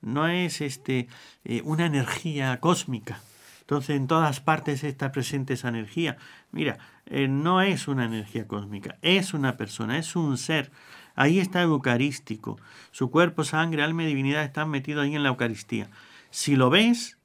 [0.00, 1.06] no es este,
[1.44, 3.20] eh, una energía cósmica.
[3.68, 6.16] Entonces, en todas partes está presente esa energía.
[6.52, 10.72] Mira, eh, no es una energía cósmica, es una persona, es un ser.
[11.14, 12.58] Ahí está eucarístico.
[12.92, 15.90] Su cuerpo, sangre, alma y divinidad están metidos ahí en la Eucaristía.
[16.30, 17.18] Si lo ves,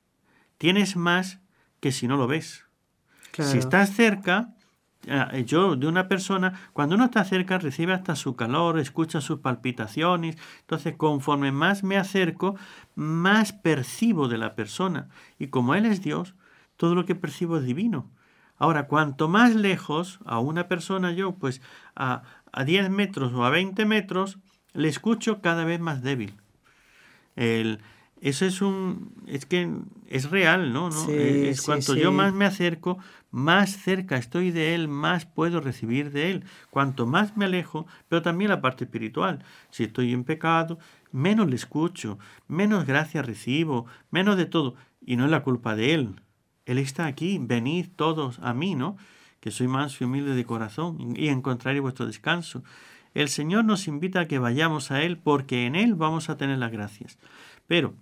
[0.57, 1.39] tienes más
[1.79, 2.65] que si no lo ves.
[3.31, 4.53] Si estás cerca,
[5.45, 10.37] yo de una persona, cuando uno está cerca recibe hasta su calor, escucha sus palpitaciones,
[10.61, 12.55] entonces conforme más me acerco,
[12.95, 15.09] más percibo de la persona.
[15.39, 16.35] Y como Él es Dios,
[16.77, 18.09] todo lo que percibo es divino.
[18.57, 21.61] Ahora, cuanto más lejos a una persona yo, pues
[21.95, 24.37] a, a 10 metros o a 20 metros,
[24.73, 26.35] le escucho cada vez más débil.
[27.35, 27.79] El,
[28.23, 29.69] eso es un es que
[30.07, 31.09] es real no, ¿No?
[31.09, 32.97] es cuanto yo más me acerco
[33.31, 36.45] más cerca estoy de él más puedo recibir de él.
[36.69, 39.43] Cuanto más me alejo pero también la parte espiritual.
[39.71, 40.79] Si estoy en pecado
[41.11, 44.75] menos le escucho menos gracia recibo menos de todo.
[45.05, 46.21] Y no es la culpa de él.
[46.65, 48.95] Él está aquí venid todos a mí no
[49.41, 52.63] que soy más y humilde de corazón y encontraré vuestro descanso.
[53.13, 56.57] El Señor nos invita a que vayamos a Él porque en Él vamos a tener
[56.57, 57.19] las gracias.
[57.67, 57.93] Pero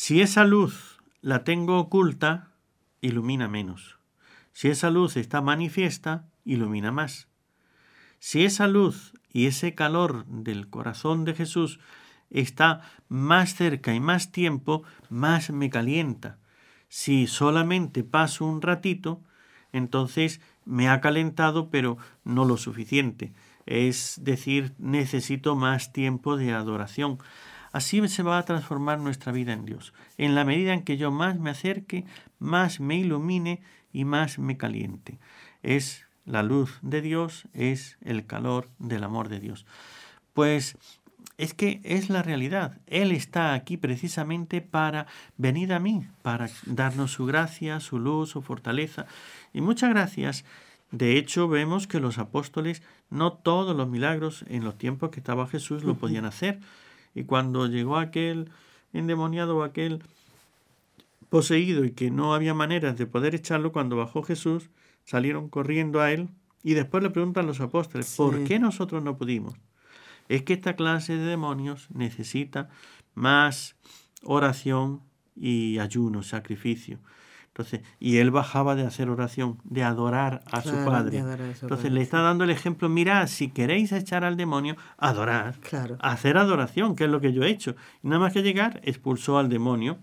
[0.00, 2.52] si esa luz la tengo oculta,
[3.00, 3.98] ilumina menos.
[4.52, 7.26] Si esa luz está manifiesta, ilumina más.
[8.20, 11.80] Si esa luz y ese calor del corazón de Jesús
[12.30, 16.38] está más cerca y más tiempo, más me calienta.
[16.88, 19.24] Si solamente paso un ratito,
[19.72, 23.34] entonces me ha calentado, pero no lo suficiente.
[23.66, 27.18] Es decir, necesito más tiempo de adoración.
[27.78, 29.94] Así se va a transformar nuestra vida en Dios.
[30.16, 32.06] En la medida en que yo más me acerque,
[32.40, 33.62] más me ilumine
[33.92, 35.20] y más me caliente.
[35.62, 39.64] Es la luz de Dios, es el calor del amor de Dios.
[40.34, 40.76] Pues
[41.36, 42.80] es que es la realidad.
[42.88, 48.42] Él está aquí precisamente para venir a mí, para darnos su gracia, su luz, su
[48.42, 49.06] fortaleza.
[49.52, 50.44] Y muchas gracias.
[50.90, 55.46] De hecho, vemos que los apóstoles no todos los milagros en los tiempos que estaba
[55.46, 56.58] Jesús lo podían hacer.
[57.18, 58.50] Y cuando llegó aquel
[58.92, 60.02] endemoniado o aquel
[61.28, 64.70] poseído y que no había maneras de poder echarlo, cuando bajó Jesús,
[65.04, 66.28] salieron corriendo a él
[66.62, 69.54] y después le preguntan los apóstoles, ¿por qué nosotros no pudimos?
[70.28, 72.68] Es que esta clase de demonios necesita
[73.14, 73.74] más
[74.22, 75.00] oración
[75.34, 76.98] y ayuno, sacrificio.
[77.58, 81.18] Entonces, y él bajaba de hacer oración, de adorar a su padre.
[81.60, 85.56] Entonces le está dando el ejemplo, mirad, si queréis echar al demonio, adorar,
[85.98, 87.74] hacer adoración, que es lo que yo he hecho.
[88.04, 89.98] Y nada más que llegar, expulsó al demonio.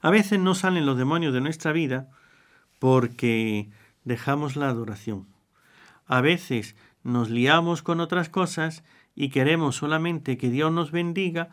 [0.00, 2.08] A veces no salen los demonios de nuestra vida
[2.78, 3.68] porque
[4.04, 5.26] dejamos la adoración.
[6.06, 8.84] A veces nos liamos con otras cosas
[9.16, 11.48] y queremos solamente que Dios nos bendiga,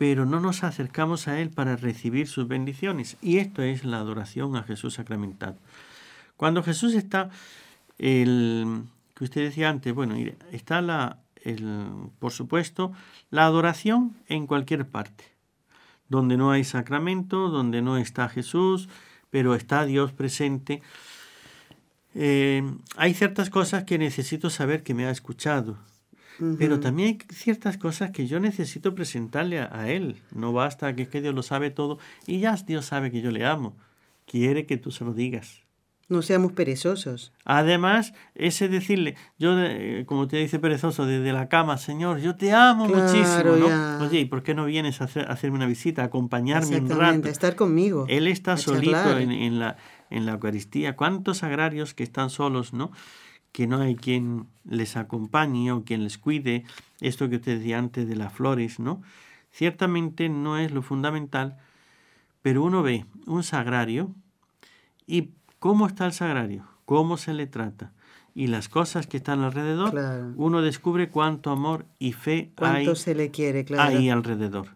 [0.00, 3.18] pero no nos acercamos a Él para recibir sus bendiciones.
[3.20, 5.58] Y esto es la adoración a Jesús sacramentado.
[6.38, 7.28] Cuando Jesús está,
[7.98, 8.84] el,
[9.14, 10.14] que usted decía antes, bueno,
[10.52, 12.92] está la, el, por supuesto,
[13.30, 15.24] la adoración en cualquier parte,
[16.08, 18.88] donde no hay sacramento, donde no está Jesús,
[19.28, 20.80] pero está Dios presente.
[22.14, 22.62] Eh,
[22.96, 25.76] hay ciertas cosas que necesito saber que me ha escuchado,
[26.58, 30.16] pero también hay ciertas cosas que yo necesito presentarle a, Él.
[30.34, 33.44] No basta que, que Dios lo sabe todo y ya Dios sabe que yo le
[33.44, 33.76] amo.
[34.26, 35.62] Quiere que tú se lo digas.
[36.10, 37.32] No seamos perezosos.
[37.44, 42.52] Además, ese decirle, yo, eh, como te dice perezoso, desde la cama, Señor, yo te
[42.52, 44.04] amo muchísimo, ¿no?
[44.04, 47.28] Oye, ¿y por qué no vienes a, hacerme una visita, a acompañarme un rato?
[47.28, 48.06] a estar conmigo.
[48.08, 49.76] Él está solito en, la,
[50.10, 50.96] en la Eucaristía.
[50.96, 52.90] ¿Cuántos agrarios que están solos, no?
[53.52, 56.64] Que no hay quien les acompañe o quien les cuide.
[57.00, 59.02] Esto que usted decía antes de las flores, ¿no?
[59.52, 61.58] Ciertamente no es lo fundamental,
[62.42, 64.14] pero uno ve un sagrario
[65.06, 67.92] y cómo está el sagrario, cómo se le trata
[68.34, 73.30] y las cosas que están alrededor, uno descubre cuánto amor y fe hay, se le
[73.30, 74.68] quiere, ahí alrededor.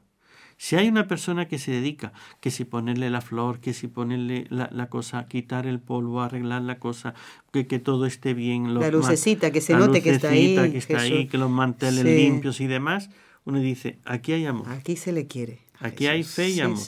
[0.64, 4.46] Si hay una persona que se dedica, que si ponerle la flor, que si ponerle
[4.48, 7.12] la, cosa, quitar el polvo, arreglar la cosa,
[7.52, 8.72] que, que todo esté bien.
[8.72, 10.54] la lucecita, que se note que está ahí.
[10.72, 13.10] que está ahí, que los manteles limpios y demás,
[13.44, 14.66] uno dice, aquí hay amor.
[14.70, 15.60] Aquí se le quiere.
[15.80, 16.80] Aquí hay fe y amor.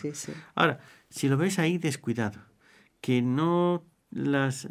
[0.55, 2.41] Ahora, si lo ves ahí descuidado,
[3.03, 4.67] que no las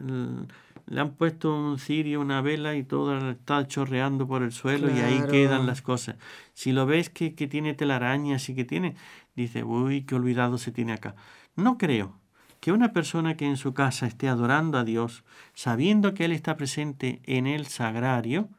[0.88, 5.00] le han puesto un cirio, una vela y todo está chorreando por el suelo y
[5.00, 6.18] ahí quedan las cosas.
[6.54, 8.96] Si lo ves que, que tiene telarañas y que tiene,
[9.36, 11.16] dice, uy, qué olvidado se tiene acá.
[11.56, 12.20] No creo
[12.60, 16.58] que una persona que en su casa esté adorando a Dios, sabiendo que Él está
[16.58, 18.50] presente en el sagrario,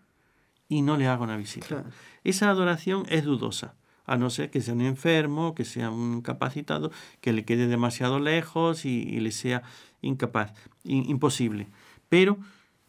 [0.69, 1.85] y no le haga una visita.
[2.25, 6.93] Esa adoración es dudosa a no ser que sea un enfermo, que sea un incapacitado,
[7.21, 9.62] que le quede demasiado lejos y, le sea
[10.01, 10.53] incapaz,
[10.85, 11.67] imposible.
[12.09, 12.38] Pero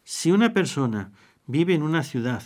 [0.04, 1.12] si una persona
[1.46, 2.42] vive en una ciudad,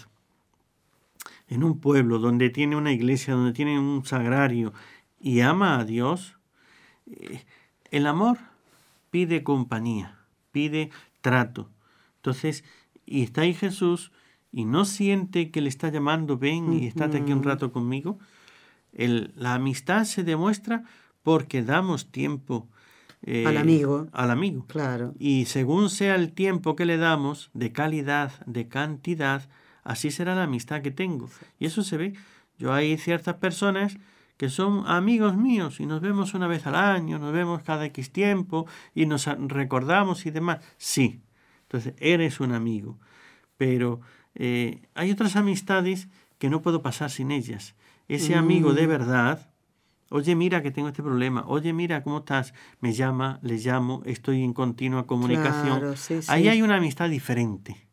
[1.49, 4.73] en un pueblo donde tiene una iglesia, donde tiene un sagrario
[5.21, 6.37] y ama a Dios,
[7.07, 7.45] eh,
[7.91, 8.39] el amor
[9.11, 10.19] pide compañía,
[10.51, 11.69] pide trato.
[12.17, 12.65] Entonces,
[13.05, 14.13] y está ahí Jesús
[14.51, 18.19] y no siente que le está llamando, ven y estate aquí un rato conmigo,
[18.93, 20.85] la amistad se demuestra
[21.23, 22.69] porque damos tiempo
[23.23, 24.09] eh, al amigo.
[24.13, 24.67] Al amigo.
[24.67, 25.15] Claro.
[25.19, 29.49] Y según sea el tiempo que le damos, de calidad, de cantidad,
[29.85, 31.31] así será la amistad que tengo.
[31.59, 32.15] Y eso se ve.
[32.59, 33.97] Yo hay ciertas personas
[34.37, 38.11] que son amigos míos y nos vemos una vez al año, nos vemos cada X
[38.11, 40.65] tiempo y nos recordamos y demás.
[40.77, 41.21] Sí,
[41.63, 42.99] entonces eres un amigo.
[43.57, 44.01] Pero
[44.35, 46.09] eh, hay otras amistades
[46.39, 47.77] que no puedo pasar sin ellas
[48.09, 48.91] ese amigo de mm.
[48.91, 49.51] verdad,
[50.13, 54.43] oye, mira que tengo este problema, oye, mira cómo estás, me llama, le llamo, estoy
[54.43, 55.95] en continua comunicación.
[56.29, 57.89] Ahí hay una amistad diferente.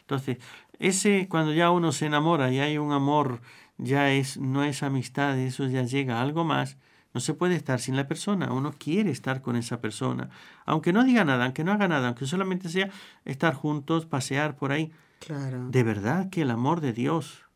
[0.00, 0.38] Entonces,
[0.78, 3.40] ese cuando ya uno se enamora y hay un amor,
[3.78, 6.76] ya es no es amistad, eso ya llega a algo más.
[7.12, 10.30] No se puede estar sin la persona, uno quiere estar con esa persona,
[10.64, 12.90] aunque no diga nada, aunque no haga nada, aunque solamente sea
[13.24, 14.92] estar juntos, pasear por ahí.
[15.18, 15.68] Claro.
[15.68, 17.46] De verdad que el amor de Dios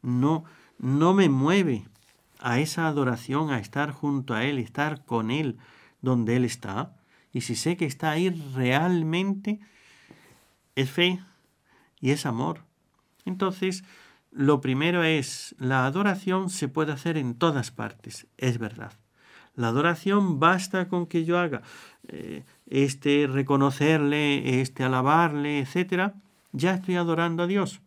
[0.00, 0.44] no
[0.78, 1.86] no me mueve
[2.40, 5.58] a esa adoración, a estar junto a Él, estar con Él
[6.02, 6.96] donde Él está,
[7.32, 9.60] y si sé que está ahí realmente,
[10.74, 11.20] es fe
[12.00, 12.64] y es amor.
[13.24, 13.84] Entonces,
[14.30, 18.92] lo primero es, la adoración se puede hacer en todas partes, es verdad.
[19.54, 21.62] La adoración basta con que yo haga
[22.08, 26.12] eh, este reconocerle, este alabarle, etc.
[26.52, 27.80] Ya estoy adorando a Dios.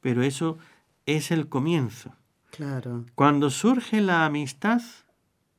[0.00, 0.58] Pero eso
[1.06, 2.14] es el comienzo.
[2.50, 3.06] Claro.
[3.14, 4.82] Cuando surge la amistad,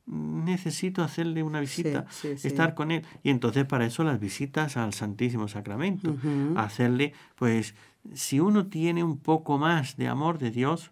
[0.06, 3.06] necesito hacerle una visita, estar con él.
[3.24, 6.16] Y entonces para eso las visitas al Santísimo Sacramento.
[6.56, 7.76] Hacerle, pues,
[8.14, 10.92] si uno tiene un poco más de amor de Dios,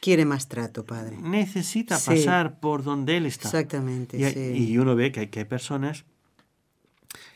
[0.00, 1.16] Quiere más trato, padre.
[1.20, 3.48] Necesita pasar por donde Él está.
[3.48, 4.16] Exactamente.
[4.56, 6.04] Y, uno ve que hay, que hay personas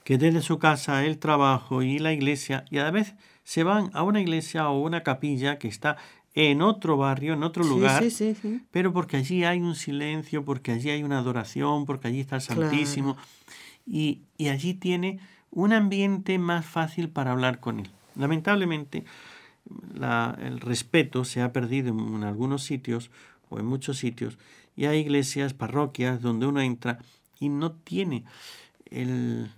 [0.02, 3.90] que desde su casa, el trabajo y la iglesia, y a la vez se van
[3.92, 5.96] a una iglesia o una capilla que está
[6.36, 8.04] en otro barrio, en otro lugar,
[8.70, 12.42] pero porque allí hay un silencio, porque allí hay una adoración, porque allí está el
[12.42, 13.16] Santísimo,
[13.86, 15.18] y, allí tiene
[15.50, 17.88] un ambiente más fácil para hablar con él.
[18.16, 19.04] Lamentablemente,
[20.38, 23.10] el respeto se ha perdido en, en algunos sitios
[23.48, 24.36] o en muchos sitios,
[24.76, 26.98] y hay iglesias, parroquias, donde uno entra
[27.40, 28.24] y no tiene
[28.90, 29.50] el,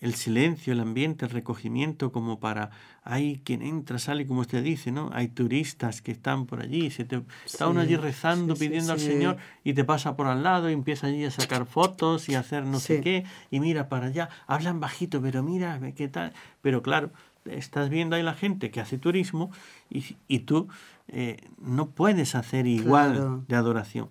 [0.00, 2.70] el silencio, el ambiente, el recogimiento como para
[3.02, 5.10] hay quien entra, sale, como usted dice, ¿no?
[5.12, 9.36] Hay turistas que están por allí, se te, está uno allí rezando, pidiendo al Señor
[9.64, 12.64] y te pasa por al lado y empieza allí a sacar fotos y a hacer
[12.64, 16.32] no sé qué y mira para allá, hablan bajito, pero mira, qué tal.
[16.62, 17.10] Pero claro,
[17.46, 19.50] estás viendo ahí la gente que hace turismo
[19.88, 20.68] y, y tú
[21.08, 24.10] eh, no puedes hacer igual de adoración.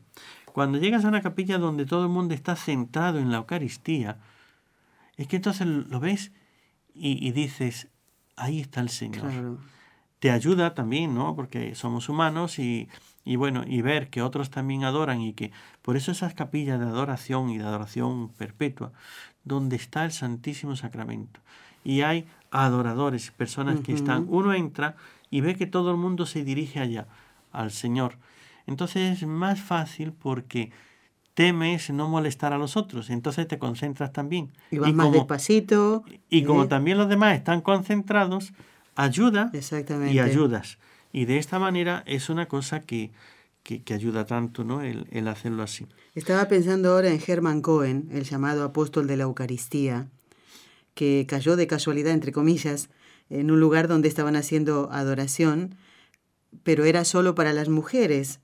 [0.51, 4.17] Cuando llegas a una capilla donde todo el mundo está centrado en la Eucaristía,
[5.19, 6.31] es que entonces lo ves
[6.95, 7.89] y, dices,
[8.37, 9.59] ahí está el Señor.
[10.19, 11.35] Te ayuda también, ¿no?
[11.35, 12.87] Porque somos humanos y,
[13.25, 15.51] y bueno, y ver que otros también adoran y que
[15.81, 18.93] por eso esas capillas de adoración y de adoración perpetua,
[19.43, 21.41] donde está el Santísimo Sacramento.
[21.83, 24.95] Y hay adoradores, personas que están, uno entra
[25.29, 27.07] y ve que todo el mundo se dirige allá,
[27.51, 28.17] al Señor.
[28.67, 30.71] Entonces es más fácil porque
[31.39, 34.51] temes no molestar a los otros, entonces te concentras también.
[34.71, 36.03] Y vas más despacito.
[36.29, 38.51] Y como también los demás están concentrados,
[38.95, 39.49] ayuda
[40.11, 40.79] y ayudas.
[41.13, 43.11] Y de esta manera es una cosa que,
[43.63, 44.81] que, ayuda tanto, ¿no?
[44.81, 45.87] El, el, hacerlo así.
[46.13, 50.07] Estaba pensando ahora en Hermann Cohen, el llamado apóstol de la Eucaristía,
[50.93, 52.89] que cayó de casualidad, entre comillas,
[53.29, 55.75] en un lugar donde estaban haciendo adoración,
[56.63, 58.41] pero era solo para las mujeres.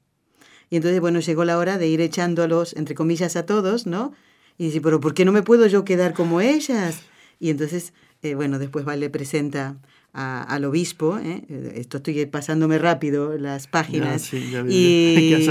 [0.70, 4.14] Y entonces, bueno, llegó la hora de ir echándolos, entre comillas, a todos, ¿no?
[4.58, 7.02] Y dice, pero ¿por qué no me puedo yo quedar como ellas?
[7.40, 9.78] Y entonces, eh, bueno, después va, le presenta
[10.14, 11.44] al obispo, ¿eh?
[11.76, 15.46] esto estoy pasándome rápido las páginas, sí, ya y,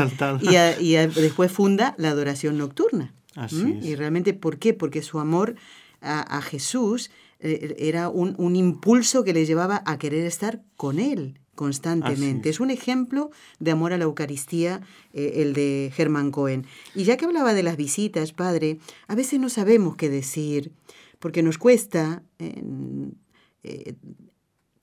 [0.80, 3.12] y, después funda la adoración nocturna.
[3.34, 3.84] Así es.
[3.84, 4.72] Y realmente, ¿por qué?
[4.72, 5.54] Porque su amor
[6.00, 7.10] a, Jesús
[7.40, 12.50] eh, era un, un impulso que le llevaba a querer estar con él constantemente.
[12.50, 12.60] Es.
[12.60, 14.80] un ejemplo de amor a la Eucaristía,
[15.12, 16.66] eh, el de Germán Cohen.
[16.94, 18.78] Y ya que hablaba de las visitas, padre,
[19.08, 20.72] a veces no sabemos qué decir,
[21.18, 23.94] porque nos cuesta eh,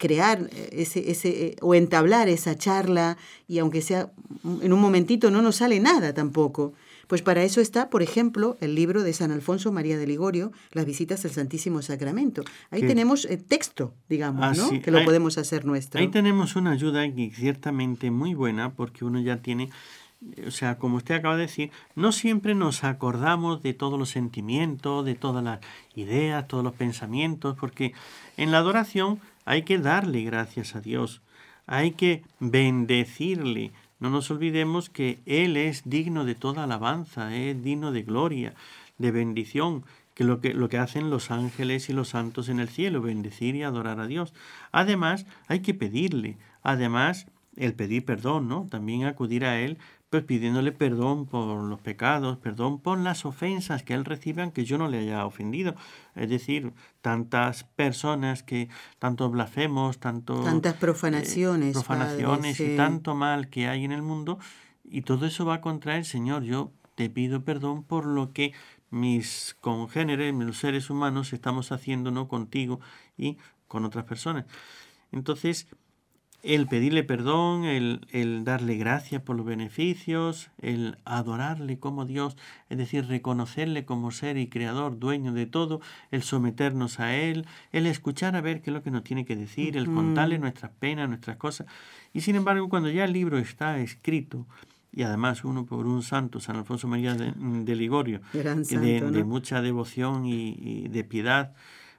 [0.01, 3.17] crear ese, ese, eh, o entablar esa charla,
[3.47, 4.11] y aunque sea
[4.63, 6.73] en un momentito no nos sale nada tampoco.
[7.07, 10.85] Pues para eso está, por ejemplo, el libro de San Alfonso María de Ligorio, Las
[10.85, 12.43] visitas al Santísimo Sacramento.
[12.69, 14.81] Ahí tenemos el texto, digamos, ah, ¿no?
[14.81, 15.99] Que lo podemos hacer nuestro.
[15.99, 19.69] Ahí tenemos una ayuda ciertamente muy buena porque uno ya tiene
[20.45, 25.03] o sea, como usted acaba de decir, no siempre nos acordamos de todos los sentimientos,
[25.03, 25.59] de todas las
[25.95, 27.93] ideas, todos los pensamientos, porque
[28.37, 31.21] en la adoración hay que darle gracias a Dios,
[31.65, 33.71] hay que bendecirle,
[34.01, 38.55] no nos olvidemos que Él es digno de toda alabanza, es digno de gloria,
[38.97, 39.85] de bendición,
[40.15, 43.55] que lo, que lo que hacen los ángeles y los santos en el cielo, bendecir
[43.55, 44.33] y adorar a Dios.
[44.71, 48.67] Además, hay que pedirle, además, el pedir perdón, ¿no?
[48.69, 49.77] También acudir a Él
[50.11, 54.77] pues pidiéndole perdón por los pecados, perdón por las ofensas que él recibe aunque yo
[54.77, 55.73] no le haya ofendido.
[56.15, 58.67] Es decir, tantas personas que
[58.99, 64.37] tanto blasfemos, tanto tantas profanaciones, eh, profanaciones y tanto mal que hay en el mundo
[64.83, 66.43] y todo eso va contra el Señor.
[66.43, 68.51] Yo te pido perdón por lo que
[68.89, 72.81] mis congéneres, mis seres humanos estamos haciendo no contigo
[73.17, 73.37] y
[73.69, 74.43] con otras personas.
[75.13, 75.67] Entonces,
[76.43, 82.35] el pedirle perdón, el, el, darle gracias por los beneficios, el adorarle como Dios,
[82.69, 87.85] es decir, reconocerle como ser y creador, dueño de todo, el someternos a Él, el
[87.85, 91.07] escuchar a ver qué es lo que nos tiene que decir, el contarle nuestras penas,
[91.07, 91.67] nuestras cosas.
[92.13, 94.47] Y sin embargo, cuando ya el libro está escrito,
[94.91, 100.87] y además uno por un santo, San Alfonso María de, Ligorio, de, mucha devoción y
[100.89, 101.53] de piedad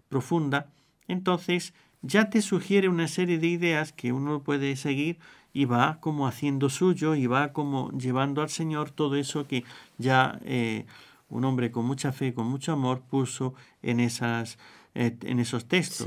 [0.08, 0.66] profunda,
[1.08, 5.18] entonces ya te sugiere una serie de ideas que uno puede seguir
[5.52, 9.64] y va como haciendo suyo y va como llevando al Señor todo eso que
[9.98, 10.86] ya eh,
[11.28, 14.58] un hombre con mucha fe, con mucho amor puso en, esas,
[14.94, 16.06] eh, en esos textos.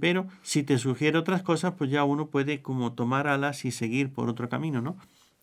[0.00, 4.12] Pero si te sugiere otras cosas, pues ya uno puede como tomar alas y seguir
[4.12, 4.96] por otro camino, ¿no?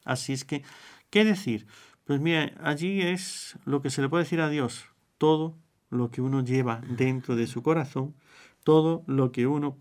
[0.03, 0.63] Así es que,
[1.09, 1.67] ¿qué decir?
[2.05, 4.85] Pues mira, allí es lo que se le puede decir a Dios,
[5.17, 5.55] todo
[5.89, 8.15] lo que uno lleva dentro de su corazón,
[8.63, 9.77] todo lo que uno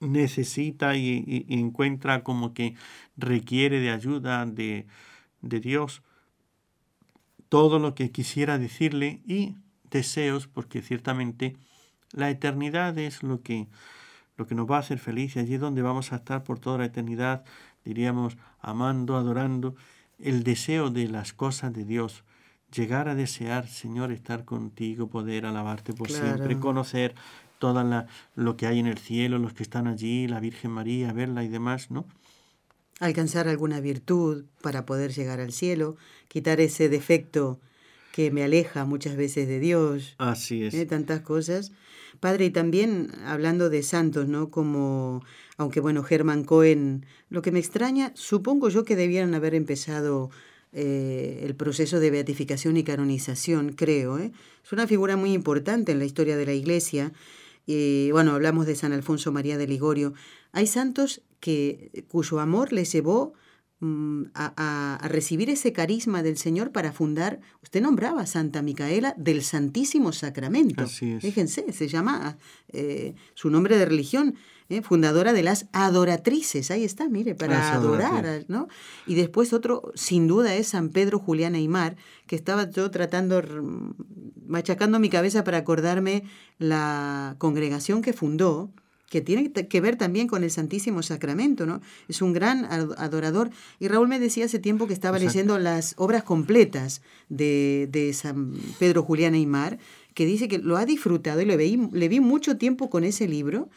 [0.00, 2.74] necesita y, encuentra como que
[3.16, 4.86] requiere de ayuda de,
[5.42, 6.02] de Dios,
[7.48, 9.56] todo lo que quisiera decirle y
[9.90, 11.56] deseos, porque ciertamente
[12.12, 13.68] la eternidad es lo que,
[14.36, 16.78] lo que nos va a hacer felices, allí es donde vamos a estar por toda
[16.78, 17.44] la eternidad,
[17.84, 19.74] diríamos, amando, adorando,
[20.18, 22.24] el deseo de las cosas de Dios,
[22.74, 27.14] llegar a desear, Señor, estar contigo, poder alabarte por siempre, conocer
[27.60, 27.84] todo
[28.34, 31.48] lo que hay en el cielo, los que están allí, la Virgen María, verla y
[31.48, 32.06] demás, ¿no?
[32.98, 35.96] Alcanzar alguna virtud para poder llegar al cielo,
[36.26, 37.60] quitar ese defecto
[38.12, 40.16] que me aleja muchas veces de Dios.
[40.18, 40.74] Así es.
[40.74, 40.86] ¿eh?
[40.86, 41.70] Tantas cosas.
[42.18, 44.50] Padre, y también hablando de santos, ¿no?
[44.50, 45.22] Como,
[45.56, 50.30] aunque bueno, Germán Cohen, lo que me extraña, supongo yo que debieran haber empezado
[50.72, 54.18] eh, el proceso de beatificación y canonización, creo.
[54.18, 54.32] ¿eh?
[54.64, 57.12] Es una figura muy importante en la historia de la Iglesia.
[57.72, 60.12] Y bueno, hablamos de San Alfonso María de Ligorio.
[60.50, 63.34] Hay santos que, cuyo amor les llevó
[64.34, 70.12] a, a, recibir ese carisma del Señor para fundar, usted nombraba Santa Micaela del Santísimo
[70.12, 70.84] Sacramento.
[70.84, 71.22] Así es.
[71.22, 72.36] Fíjense, se llama
[72.68, 74.34] eh, su nombre de religión,
[74.68, 74.82] ¿eh?
[74.82, 78.44] fundadora de las adoratrices, ahí está, mire, para adorar.
[78.48, 78.68] ¿no?
[79.06, 83.92] Y después otro, sin duda, es San Pedro Julián Aymar, que estaba yo tratando, mm,
[84.46, 86.24] machacando mi cabeza para acordarme
[86.58, 88.70] la congregación que fundó,
[89.10, 91.82] que tiene que ver también con el Santísimo Sacramento, ¿no?
[92.08, 93.50] Es un gran ad- adorador.
[93.78, 95.32] Y Raúl me decía hace tiempo que estaba Exacto.
[95.36, 99.78] leyendo las obras completas de, de San Pedro Julián Aymar,
[100.14, 103.26] que dice que lo ha disfrutado y le vi, le vi mucho tiempo con ese
[103.28, 103.68] libro,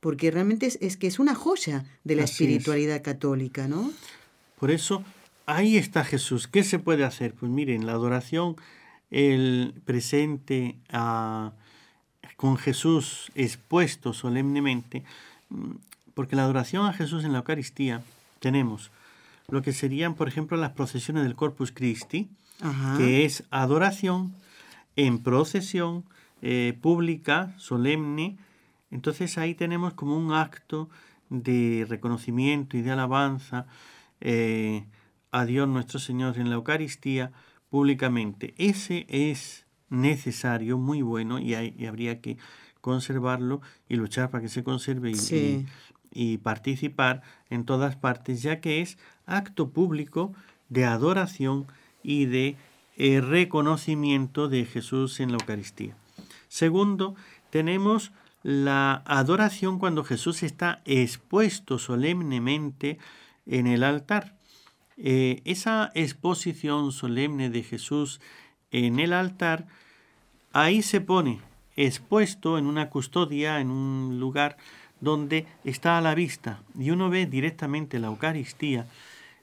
[0.00, 2.40] porque realmente es, es que es una joya de la Así es.
[2.40, 3.90] espiritualidad católica, ¿no?
[4.58, 5.04] Por eso,
[5.44, 6.48] ahí está Jesús.
[6.48, 7.34] ¿Qué se puede hacer?
[7.34, 8.56] Pues miren, la adoración,
[9.10, 11.52] el presente a-
[12.38, 15.02] con Jesús expuesto solemnemente,
[15.50, 15.72] mm,
[16.14, 18.00] porque la adoración a Jesús en la Eucaristía
[18.38, 18.92] tenemos
[19.48, 22.28] lo que serían, por ejemplo, las procesiones del Corpus Christi,
[22.60, 22.96] Ajá.
[22.96, 24.32] que es adoración
[24.94, 26.04] en procesión
[26.40, 28.36] eh, pública, solemne.
[28.92, 30.88] Entonces ahí tenemos como un acto
[31.30, 33.66] de reconocimiento y de alabanza
[34.20, 34.84] eh,
[35.32, 37.32] a Dios nuestro Señor en la Eucaristía
[37.68, 38.54] públicamente.
[38.58, 42.36] Ese es necesario, muy bueno, y, hay- y habría que
[42.80, 45.66] conservarlo y luchar para que se conserve y, Sí.
[46.12, 50.32] y- y participar en todas partes, ya que es acto público
[50.68, 51.66] de adoración
[52.02, 52.56] y de
[53.00, 55.94] eh, reconocimiento de Jesús en la Eucaristía.
[56.48, 57.14] Segundo,
[57.50, 58.10] tenemos
[58.42, 62.98] la adoración cuando Jesús está expuesto solemnemente
[63.46, 64.34] en el altar.
[64.96, 68.20] Eh, esa exposición solemne de Jesús
[68.70, 69.66] en el altar,
[70.52, 71.40] ahí se pone
[71.76, 74.56] expuesto en una custodia, en un lugar
[75.00, 78.86] donde está a la vista y uno ve directamente la Eucaristía.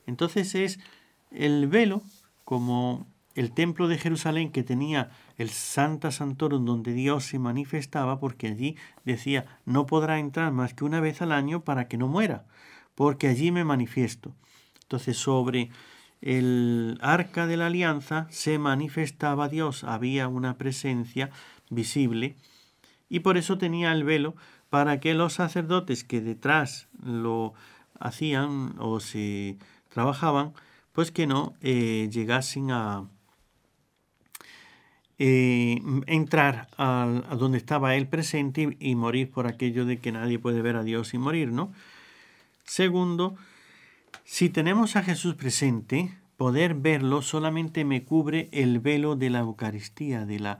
[0.05, 0.79] Entonces es
[1.31, 2.01] el velo
[2.43, 8.47] como el templo de Jerusalén que tenía el Santa Santorum donde Dios se manifestaba porque
[8.47, 12.45] allí decía no podrá entrar más que una vez al año para que no muera
[12.95, 14.33] porque allí me manifiesto.
[14.83, 15.69] Entonces sobre
[16.21, 21.29] el arca de la alianza se manifestaba Dios, había una presencia
[21.69, 22.35] visible
[23.09, 24.35] y por eso tenía el velo
[24.69, 27.53] para que los sacerdotes que detrás lo
[27.99, 29.57] hacían o se
[29.89, 30.53] trabajaban,
[30.91, 33.07] pues que no eh, llegasen a
[35.17, 37.07] eh, entrar a,
[37.37, 40.83] donde estaba él presente y, y morir por aquello de que nadie puede ver a
[40.83, 41.71] Dios y morir, ¿no?
[42.65, 43.37] Segundo,
[44.25, 50.25] si tenemos a Jesús presente, poder verlo solamente me cubre el velo de la Eucaristía,
[50.25, 50.57] de, la,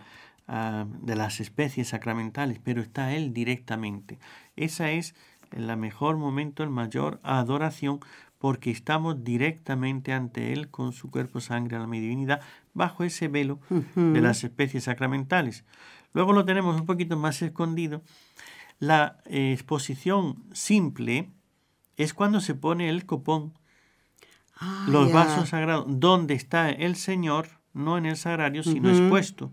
[0.48, 4.20] ah, de las especies sacramentales, pero está Él directamente.
[4.56, 5.16] Esa es
[5.52, 8.00] el mejor momento, el mayor adoración,
[8.38, 12.42] porque estamos directamente ante Él con su cuerpo, sangre, alma y divinidad,
[12.76, 13.60] bajo ese velo
[13.96, 15.66] de las especies sacramentales.
[16.14, 18.04] Luego lo tenemos un poquito más escondido.
[18.78, 21.30] La eh, exposición simple
[21.98, 23.54] es cuando se pone el copón
[24.58, 28.98] Ah, los vasos sagrados, donde está el Señor, no en el sagrario, sino Ujú.
[29.00, 29.52] expuesto.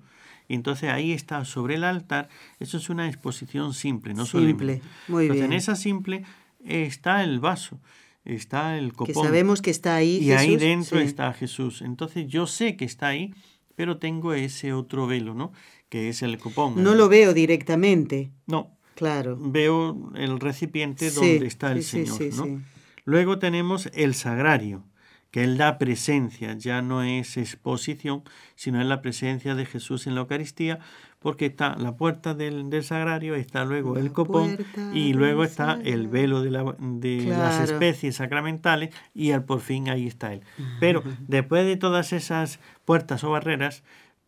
[0.49, 2.29] Y entonces ahí está sobre el altar.
[2.61, 4.75] Eso es una exposición simple, no solemne.
[4.75, 5.59] Simple, muy Entonces, en bien.
[5.59, 6.25] esa simple
[6.65, 7.81] está el vaso,
[8.25, 9.25] está el Que copón.
[9.25, 11.05] sabemos que está ahí y ahí dentro sí.
[11.05, 11.83] está Jesús.
[11.83, 13.35] Entonces yo sé que está ahí,
[13.75, 15.53] pero tengo ese otro velo, ¿no?
[15.89, 16.81] Que es el copón.
[16.83, 18.71] No lo veo directamente, No,
[19.03, 19.37] claro.
[19.41, 22.45] veo el recipiente Sí, donde está el sí, Señor, sí, ¿no?
[22.45, 22.59] sí.
[23.05, 24.85] Luego tenemos el sagrario,
[25.33, 28.23] que es la presencia, ya no es exposición,
[28.55, 30.79] sino es la presencia de Jesús en la Eucaristía,
[31.19, 34.59] porque está la puerta del, del sagrario, está luego el copón
[34.93, 39.89] y luego está el velo de, la- de las especies sacramentales y al por fin
[39.89, 40.43] ahí está Él.
[40.81, 43.83] Pero después de todas esas puertas o barreras,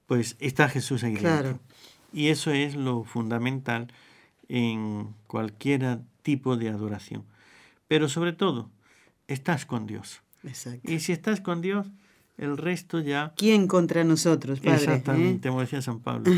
[0.07, 1.49] pues está Jesús ahí Claro.
[1.49, 1.63] dentro.
[2.13, 3.89] Y eso es lo fundamental
[4.49, 7.25] en cualquier tipo de adoración.
[7.89, 8.71] Pero sobre todo,
[9.29, 10.23] estás con Dios.
[10.43, 10.91] Exacto.
[10.91, 11.87] Y si estás con Dios,
[12.37, 13.33] el resto ya...
[13.37, 14.77] ¿Quién contra nosotros, Padre?
[14.77, 15.51] Exactamente, ¿Eh?
[15.51, 16.33] como decía San Pablo.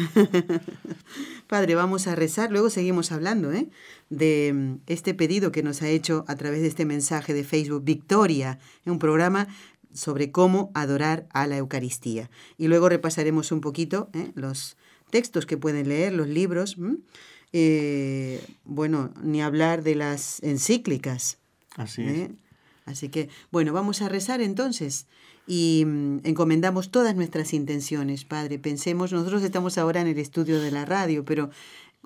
[1.47, 3.69] Padre, vamos a rezar, luego seguimos hablando ¿eh?
[4.11, 7.85] de mm, este pedido que nos ha hecho a través de este mensaje de Facebook
[7.85, 9.49] Victoria, en un programa
[9.95, 12.31] sobre cómo adorar a la Eucaristía.
[12.59, 14.33] Y luego repasaremos un poquito ¿eh?
[14.35, 14.77] los
[15.11, 16.77] textos que pueden leer, los libros.
[17.59, 21.39] Eh, bueno, ni hablar de las encíclicas.
[21.75, 22.29] Así es.
[22.85, 25.07] Así que, bueno, vamos a rezar entonces
[25.47, 28.59] y mm, encomendamos todas nuestras intenciones, Padre.
[28.59, 31.49] Pensemos, nosotros estamos ahora en el estudio de la radio, pero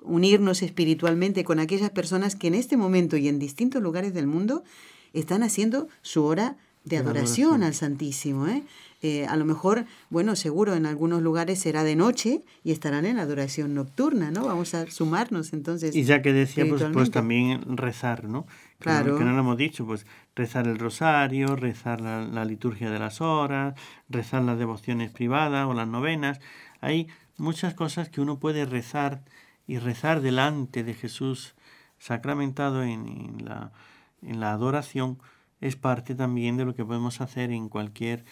[0.01, 4.63] unirnos espiritualmente con aquellas personas que en este momento y en distintos lugares del mundo
[5.11, 8.47] están haciendo su hora de adoración, al Santísimo.
[8.47, 8.63] ¿eh?
[9.03, 13.17] Eh, a lo mejor, bueno, seguro en algunos lugares será de noche y estarán en
[13.17, 14.45] adoración nocturna, ¿no?
[14.45, 15.95] Vamos a sumarnos entonces.
[15.95, 18.45] Y ya que decía, pues, pues también rezar, ¿no?
[18.77, 19.17] Claro.
[19.17, 23.21] Que no, lo hemos dicho, pues rezar el rosario, rezar la, la, liturgia de las
[23.21, 23.73] horas,
[24.07, 26.39] rezar las devociones privadas o las novenas.
[26.79, 29.23] Hay muchas cosas que uno puede rezar
[29.65, 31.55] y rezar delante de Jesús
[31.97, 33.71] sacramentado en, en, la,
[34.21, 35.17] en la adoración
[35.61, 38.25] es parte también de lo que podemos hacer en cualquier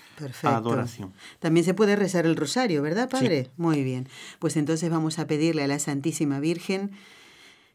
[0.43, 1.13] adoración.
[1.39, 3.51] También se puede rezar el rosario, ¿verdad, Padre?
[3.55, 4.07] Muy bien.
[4.39, 6.91] Pues entonces vamos a pedirle a la Santísima Virgen,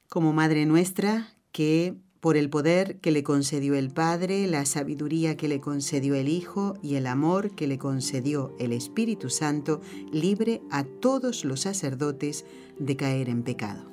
[0.08, 5.46] como Madre nuestra, que por el poder que le concedió el Padre, la sabiduría que
[5.46, 9.80] le concedió el Hijo y el amor que le concedió el Espíritu Santo,
[10.10, 12.44] libre a todos los sacerdotes
[12.78, 13.90] de caer en pecado.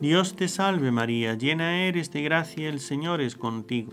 [0.00, 3.92] Dios te salve María, llena eres de gracia, el Señor es contigo.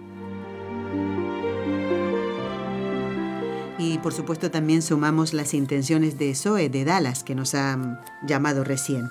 [4.01, 9.09] Por supuesto también sumamos las intenciones de Zoe de Dallas, que nos ha llamado recién.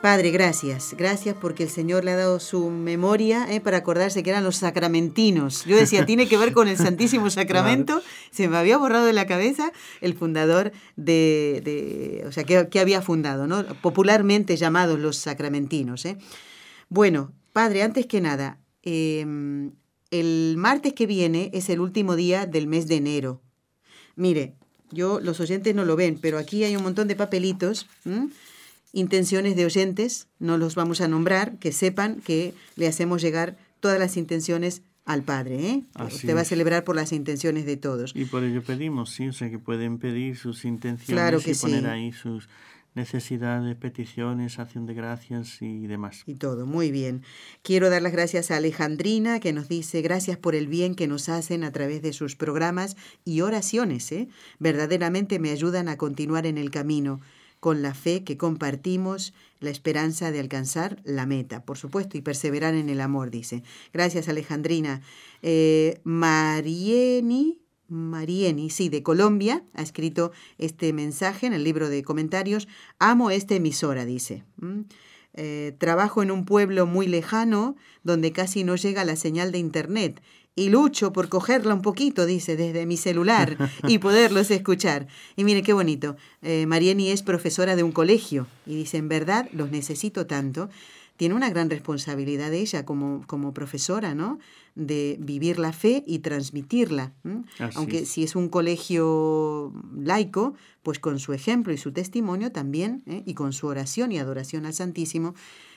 [0.00, 0.94] Padre, gracias.
[0.96, 4.56] Gracias porque el Señor le ha dado su memoria eh, para acordarse que eran los
[4.56, 5.64] sacramentinos.
[5.64, 8.02] Yo decía, tiene que ver con el Santísimo Sacramento.
[8.30, 13.46] Se me había borrado de la cabeza el fundador de, o sea, que, había fundado,
[13.46, 13.64] ¿no?
[13.80, 16.04] Popularmente llamados los sacramentinos.
[16.04, 16.18] ¿eh?
[16.88, 19.72] Bueno, Padre, antes que nada, em,
[20.10, 23.42] el martes que viene es el último día del mes de enero.
[24.16, 24.54] Mire,
[24.90, 27.86] yo, los oyentes no lo ven, pero aquí hay un montón de papelitos,
[28.92, 33.98] intenciones de oyentes, no los vamos a nombrar, que sepan que le hacemos llegar todas
[33.98, 35.70] las intenciones al Padre.
[35.70, 35.82] ¿eh?
[36.04, 38.12] Usted va a celebrar por las intenciones de todos.
[38.14, 42.12] Y por ello pedimos, sí, o sea, que pueden pedir sus intenciones y poner ahí
[42.12, 42.48] sus
[42.96, 46.22] necesidades, peticiones, acción de gracias y demás.
[46.26, 47.22] Y todo, muy bien.
[47.62, 51.28] Quiero dar las gracias a Alejandrina que nos dice gracias por el bien que nos
[51.28, 54.10] hacen a través de sus programas y oraciones.
[54.12, 54.28] ¿eh?
[54.58, 57.20] Verdaderamente me ayudan a continuar en el camino
[57.60, 62.74] con la fe que compartimos, la esperanza de alcanzar la meta, por supuesto, y perseverar
[62.74, 63.62] en el amor, dice.
[63.92, 65.02] Gracias, Alejandrina.
[65.42, 67.58] Eh, Marieni,
[67.88, 72.68] Marieni, sí, de Colombia, ha escrito este mensaje en el libro de comentarios.
[72.98, 74.42] Amo esta emisora, dice.
[75.34, 80.22] Eh, trabajo en un pueblo muy lejano donde casi no llega la señal de Internet
[80.58, 83.56] y lucho por cogerla un poquito, dice, desde mi celular
[83.86, 85.06] y poderlos escuchar.
[85.36, 86.16] Y mire qué bonito.
[86.40, 90.70] Eh, Marieni es profesora de un colegio y dice, en verdad los necesito tanto
[91.16, 94.38] tiene una gran responsabilidad ella como, como profesora, ¿no?
[94.74, 97.12] De vivir la fe y transmitirla.
[97.74, 103.22] Aunque si es un colegio laico, pues con su ejemplo y su testimonio también, ¿eh?
[103.26, 105.34] y con su oración y adoración al Santísimo,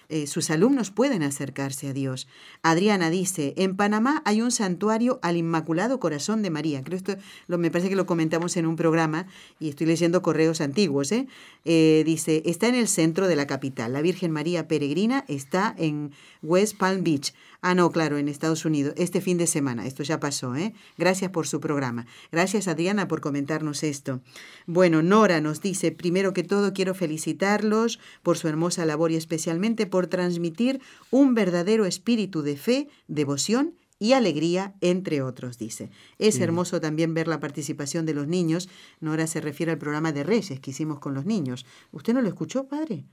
[0.09, 2.27] eh, sus alumnos pueden acercarse a Dios.
[2.63, 6.83] Adriana dice, en Panamá hay un santuario al Inmaculado Corazón de María.
[6.83, 7.15] Creo esto
[7.47, 9.27] lo, me parece que lo comentamos en un programa
[9.59, 11.11] y estoy leyendo correos antiguos.
[11.11, 11.27] ¿eh?
[11.63, 13.93] Eh, dice, está en el centro de la capital.
[13.93, 17.33] La Virgen María Peregrina está en West Palm Beach.
[17.61, 19.85] Ah, no, claro, en Estados Unidos, este fin de semana.
[19.85, 20.73] Esto ya pasó, ¿eh?
[20.97, 22.05] Gracias por su programa.
[22.31, 24.21] Gracias, Adriana, por comentarnos esto.
[24.65, 29.87] Bueno, Nora nos dice, primero que todo quiero felicitarlos por su hermosa labor y especialmente
[29.87, 30.79] por transmitir
[31.11, 35.89] un verdadero espíritu de fe, devoción y alegría, entre otros, dice.
[36.17, 38.69] Es hermoso también ver la participación de los niños.
[39.01, 41.65] Nora se refiere al programa de Reyes que hicimos con los niños.
[41.91, 43.03] ¿Usted no lo escuchó, padre?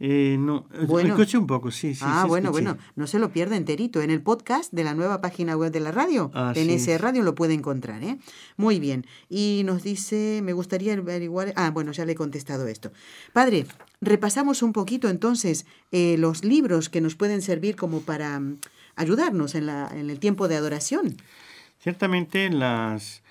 [0.00, 2.04] Eh, no, eh, bueno, escuché un poco, sí, sí.
[2.04, 4.02] Ah, bueno, bueno, no se lo pierda enterito.
[4.02, 7.36] En el podcast de la nueva página web de la radio, en ese radio lo
[7.36, 8.02] puede encontrar.
[8.02, 8.18] ¿eh?
[8.56, 9.06] Muy bien.
[9.28, 11.52] Y nos dice, me gustaría averiguar.
[11.54, 12.90] Ah, bueno, ya le he contestado esto.
[13.32, 13.66] Padre,
[14.00, 18.58] repasamos un poquito entonces eh, los libros que nos pueden servir como para mm,
[18.96, 21.16] ayudarnos en, la, en el tiempo de adoración.
[21.78, 23.21] Ciertamente las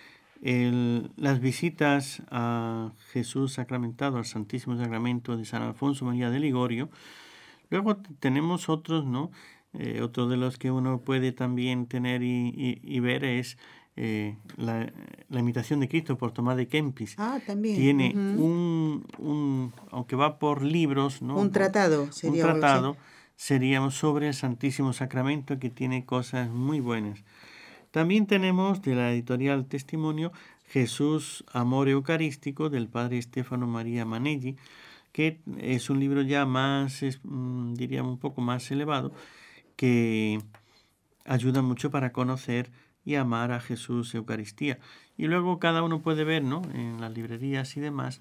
[0.42, 6.90] las visitas a Jesús sacramentado, al Santísimo Sacramento de San Alfonso María de Ligorio.
[7.70, 9.32] Luego tenemos otros, ¿no?
[9.74, 13.58] Eh, otro de los que uno puede también tener y, ver es
[13.96, 14.92] eh, la,
[15.30, 17.16] imitación de Cristo por Tomás de Kempis.
[17.18, 17.76] Ah, también.
[17.78, 21.38] Tiene un, un, aunque va por libros, ¿no?
[21.38, 22.44] Un tratado, sería.
[22.44, 22.98] Un tratado,
[23.36, 27.24] seríamos sobre el Santísimo Sacramento que tiene cosas muy buenas.
[27.92, 30.32] También tenemos de la editorial Testimonio
[30.66, 34.56] Jesús, Amor Eucarístico del padre Estefano María Manelli,
[35.12, 39.12] que es un libro ya más, mm, diríamos, un poco más elevado,
[39.76, 40.40] que
[41.26, 42.72] ayuda mucho para conocer
[43.04, 44.80] y amar a Jesús Eucaristía.
[45.22, 46.64] Y luego cada uno puede ver, ¿no?
[46.74, 48.18] En las librerías y demás,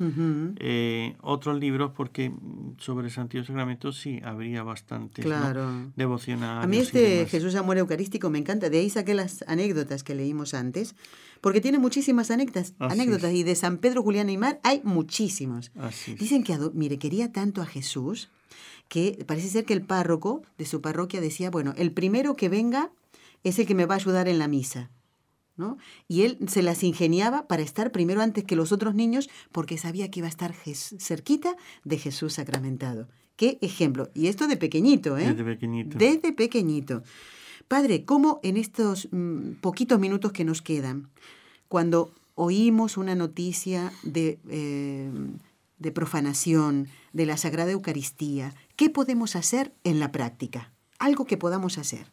[0.58, 2.30] eh, otros libros, porque
[2.76, 5.90] sobre el Santísimo Sacramento sí habría bastantes claro.
[5.96, 6.62] devocionales.
[6.62, 8.68] A mí este Jesús Amor Eucarístico me encanta.
[8.68, 10.94] De ahí saqué las anécdotas que leímos antes,
[11.40, 12.74] porque tiene muchísimas anécdotas.
[12.78, 15.72] anécdotas y de San Pedro, Julián y Mar hay muchísimos.
[16.18, 18.28] Dicen que, mire, quería tanto a Jesús
[18.88, 22.90] que parece ser que el párroco de su parroquia decía, bueno, el primero que venga
[23.42, 24.90] es el que me va a ayudar en la misa.
[26.08, 30.10] Y él se las ingeniaba para estar primero antes que los otros niños porque sabía
[30.10, 33.08] que iba a estar cerquita de Jesús sacramentado.
[33.36, 34.10] Qué ejemplo.
[34.14, 35.28] Y esto de pequeñito, ¿eh?
[35.28, 35.98] Desde pequeñito.
[35.98, 37.02] Desde pequeñito.
[37.68, 41.08] Padre, ¿cómo en estos mm, poquitos minutos que nos quedan,
[41.68, 45.10] cuando oímos una noticia de, eh,
[45.78, 50.72] de profanación, de la Sagrada Eucaristía, ¿qué podemos hacer en la práctica?
[50.98, 52.06] Algo que podamos hacer.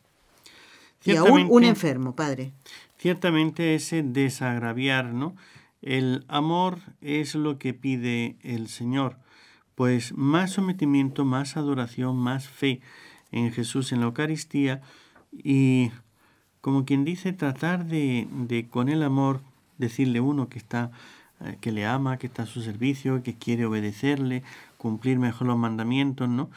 [1.13, 2.51] Y aún un enfermo, Padre
[2.97, 5.35] ciertamente ese desagraviar, ¿no?
[5.81, 9.17] El amor es lo que pide el Señor,
[9.75, 12.81] pues más sometimiento, más adoración, más fe
[13.31, 14.81] en Jesús en la Eucaristía
[15.31, 15.91] y
[16.61, 19.41] como quien dice tratar de, de con el amor
[19.77, 20.91] decirle uno que está
[21.41, 24.41] eh, que le ama, que está a su servicio, que quiere obedecerle,
[24.77, 26.49] cumplir mejor los mandamientos, ¿no?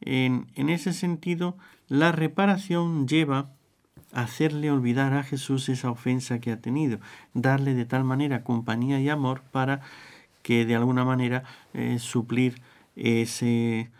[0.00, 1.56] En, en ese sentido,
[1.88, 3.50] la reparación lleva
[4.16, 6.98] hacerle olvidar a Jesús esa ofensa que ha tenido,
[7.34, 9.82] darle de tal manera compañía y amor para
[10.42, 11.44] que de alguna manera
[11.74, 12.62] eh, suplir
[12.96, 13.90] ese,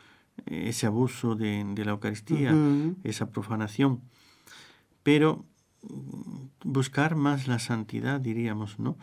[0.46, 2.54] ese abuso de, la Eucaristía,
[3.04, 4.00] esa profanación.
[5.02, 5.44] Pero
[5.82, 8.96] mm, buscar más la santidad, diríamos, ¿no?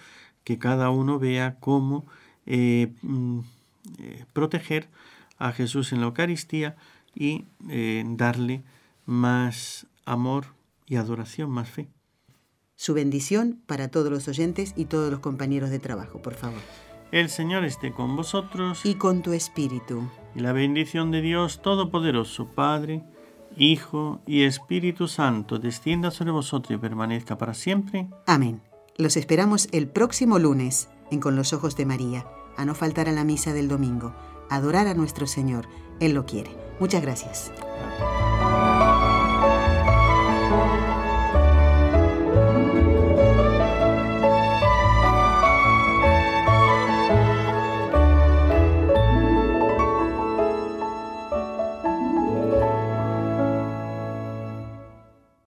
[0.44, 2.06] Que cada uno vea cómo
[2.48, 3.40] eh, mm,
[4.00, 4.90] eh, proteger
[5.38, 6.76] a Jesús en la Eucaristía
[7.14, 7.46] y
[8.18, 8.64] darle
[9.06, 10.48] más amor,
[10.86, 11.90] y adoración más fe.
[12.76, 16.60] Su bendición para todos los oyentes y todos los compañeros de trabajo, por favor.
[17.12, 18.86] El Señor esté con vosotros.
[18.86, 20.10] Y con tu espíritu.
[20.36, 23.04] Y la bendición de Dios Todopoderoso, Padre,
[23.56, 28.10] Hijo y Espíritu Santo, descienda sobre vosotros y permanezca para siempre.
[28.26, 28.62] Amén.
[28.98, 32.26] Los esperamos el próximo lunes en Con los Ojos de María,
[32.58, 34.16] a no faltar a la misa del domingo,
[34.50, 35.68] adorar a nuestro Señor.
[36.00, 36.52] Él lo quiere.
[36.80, 37.52] Muchas gracias.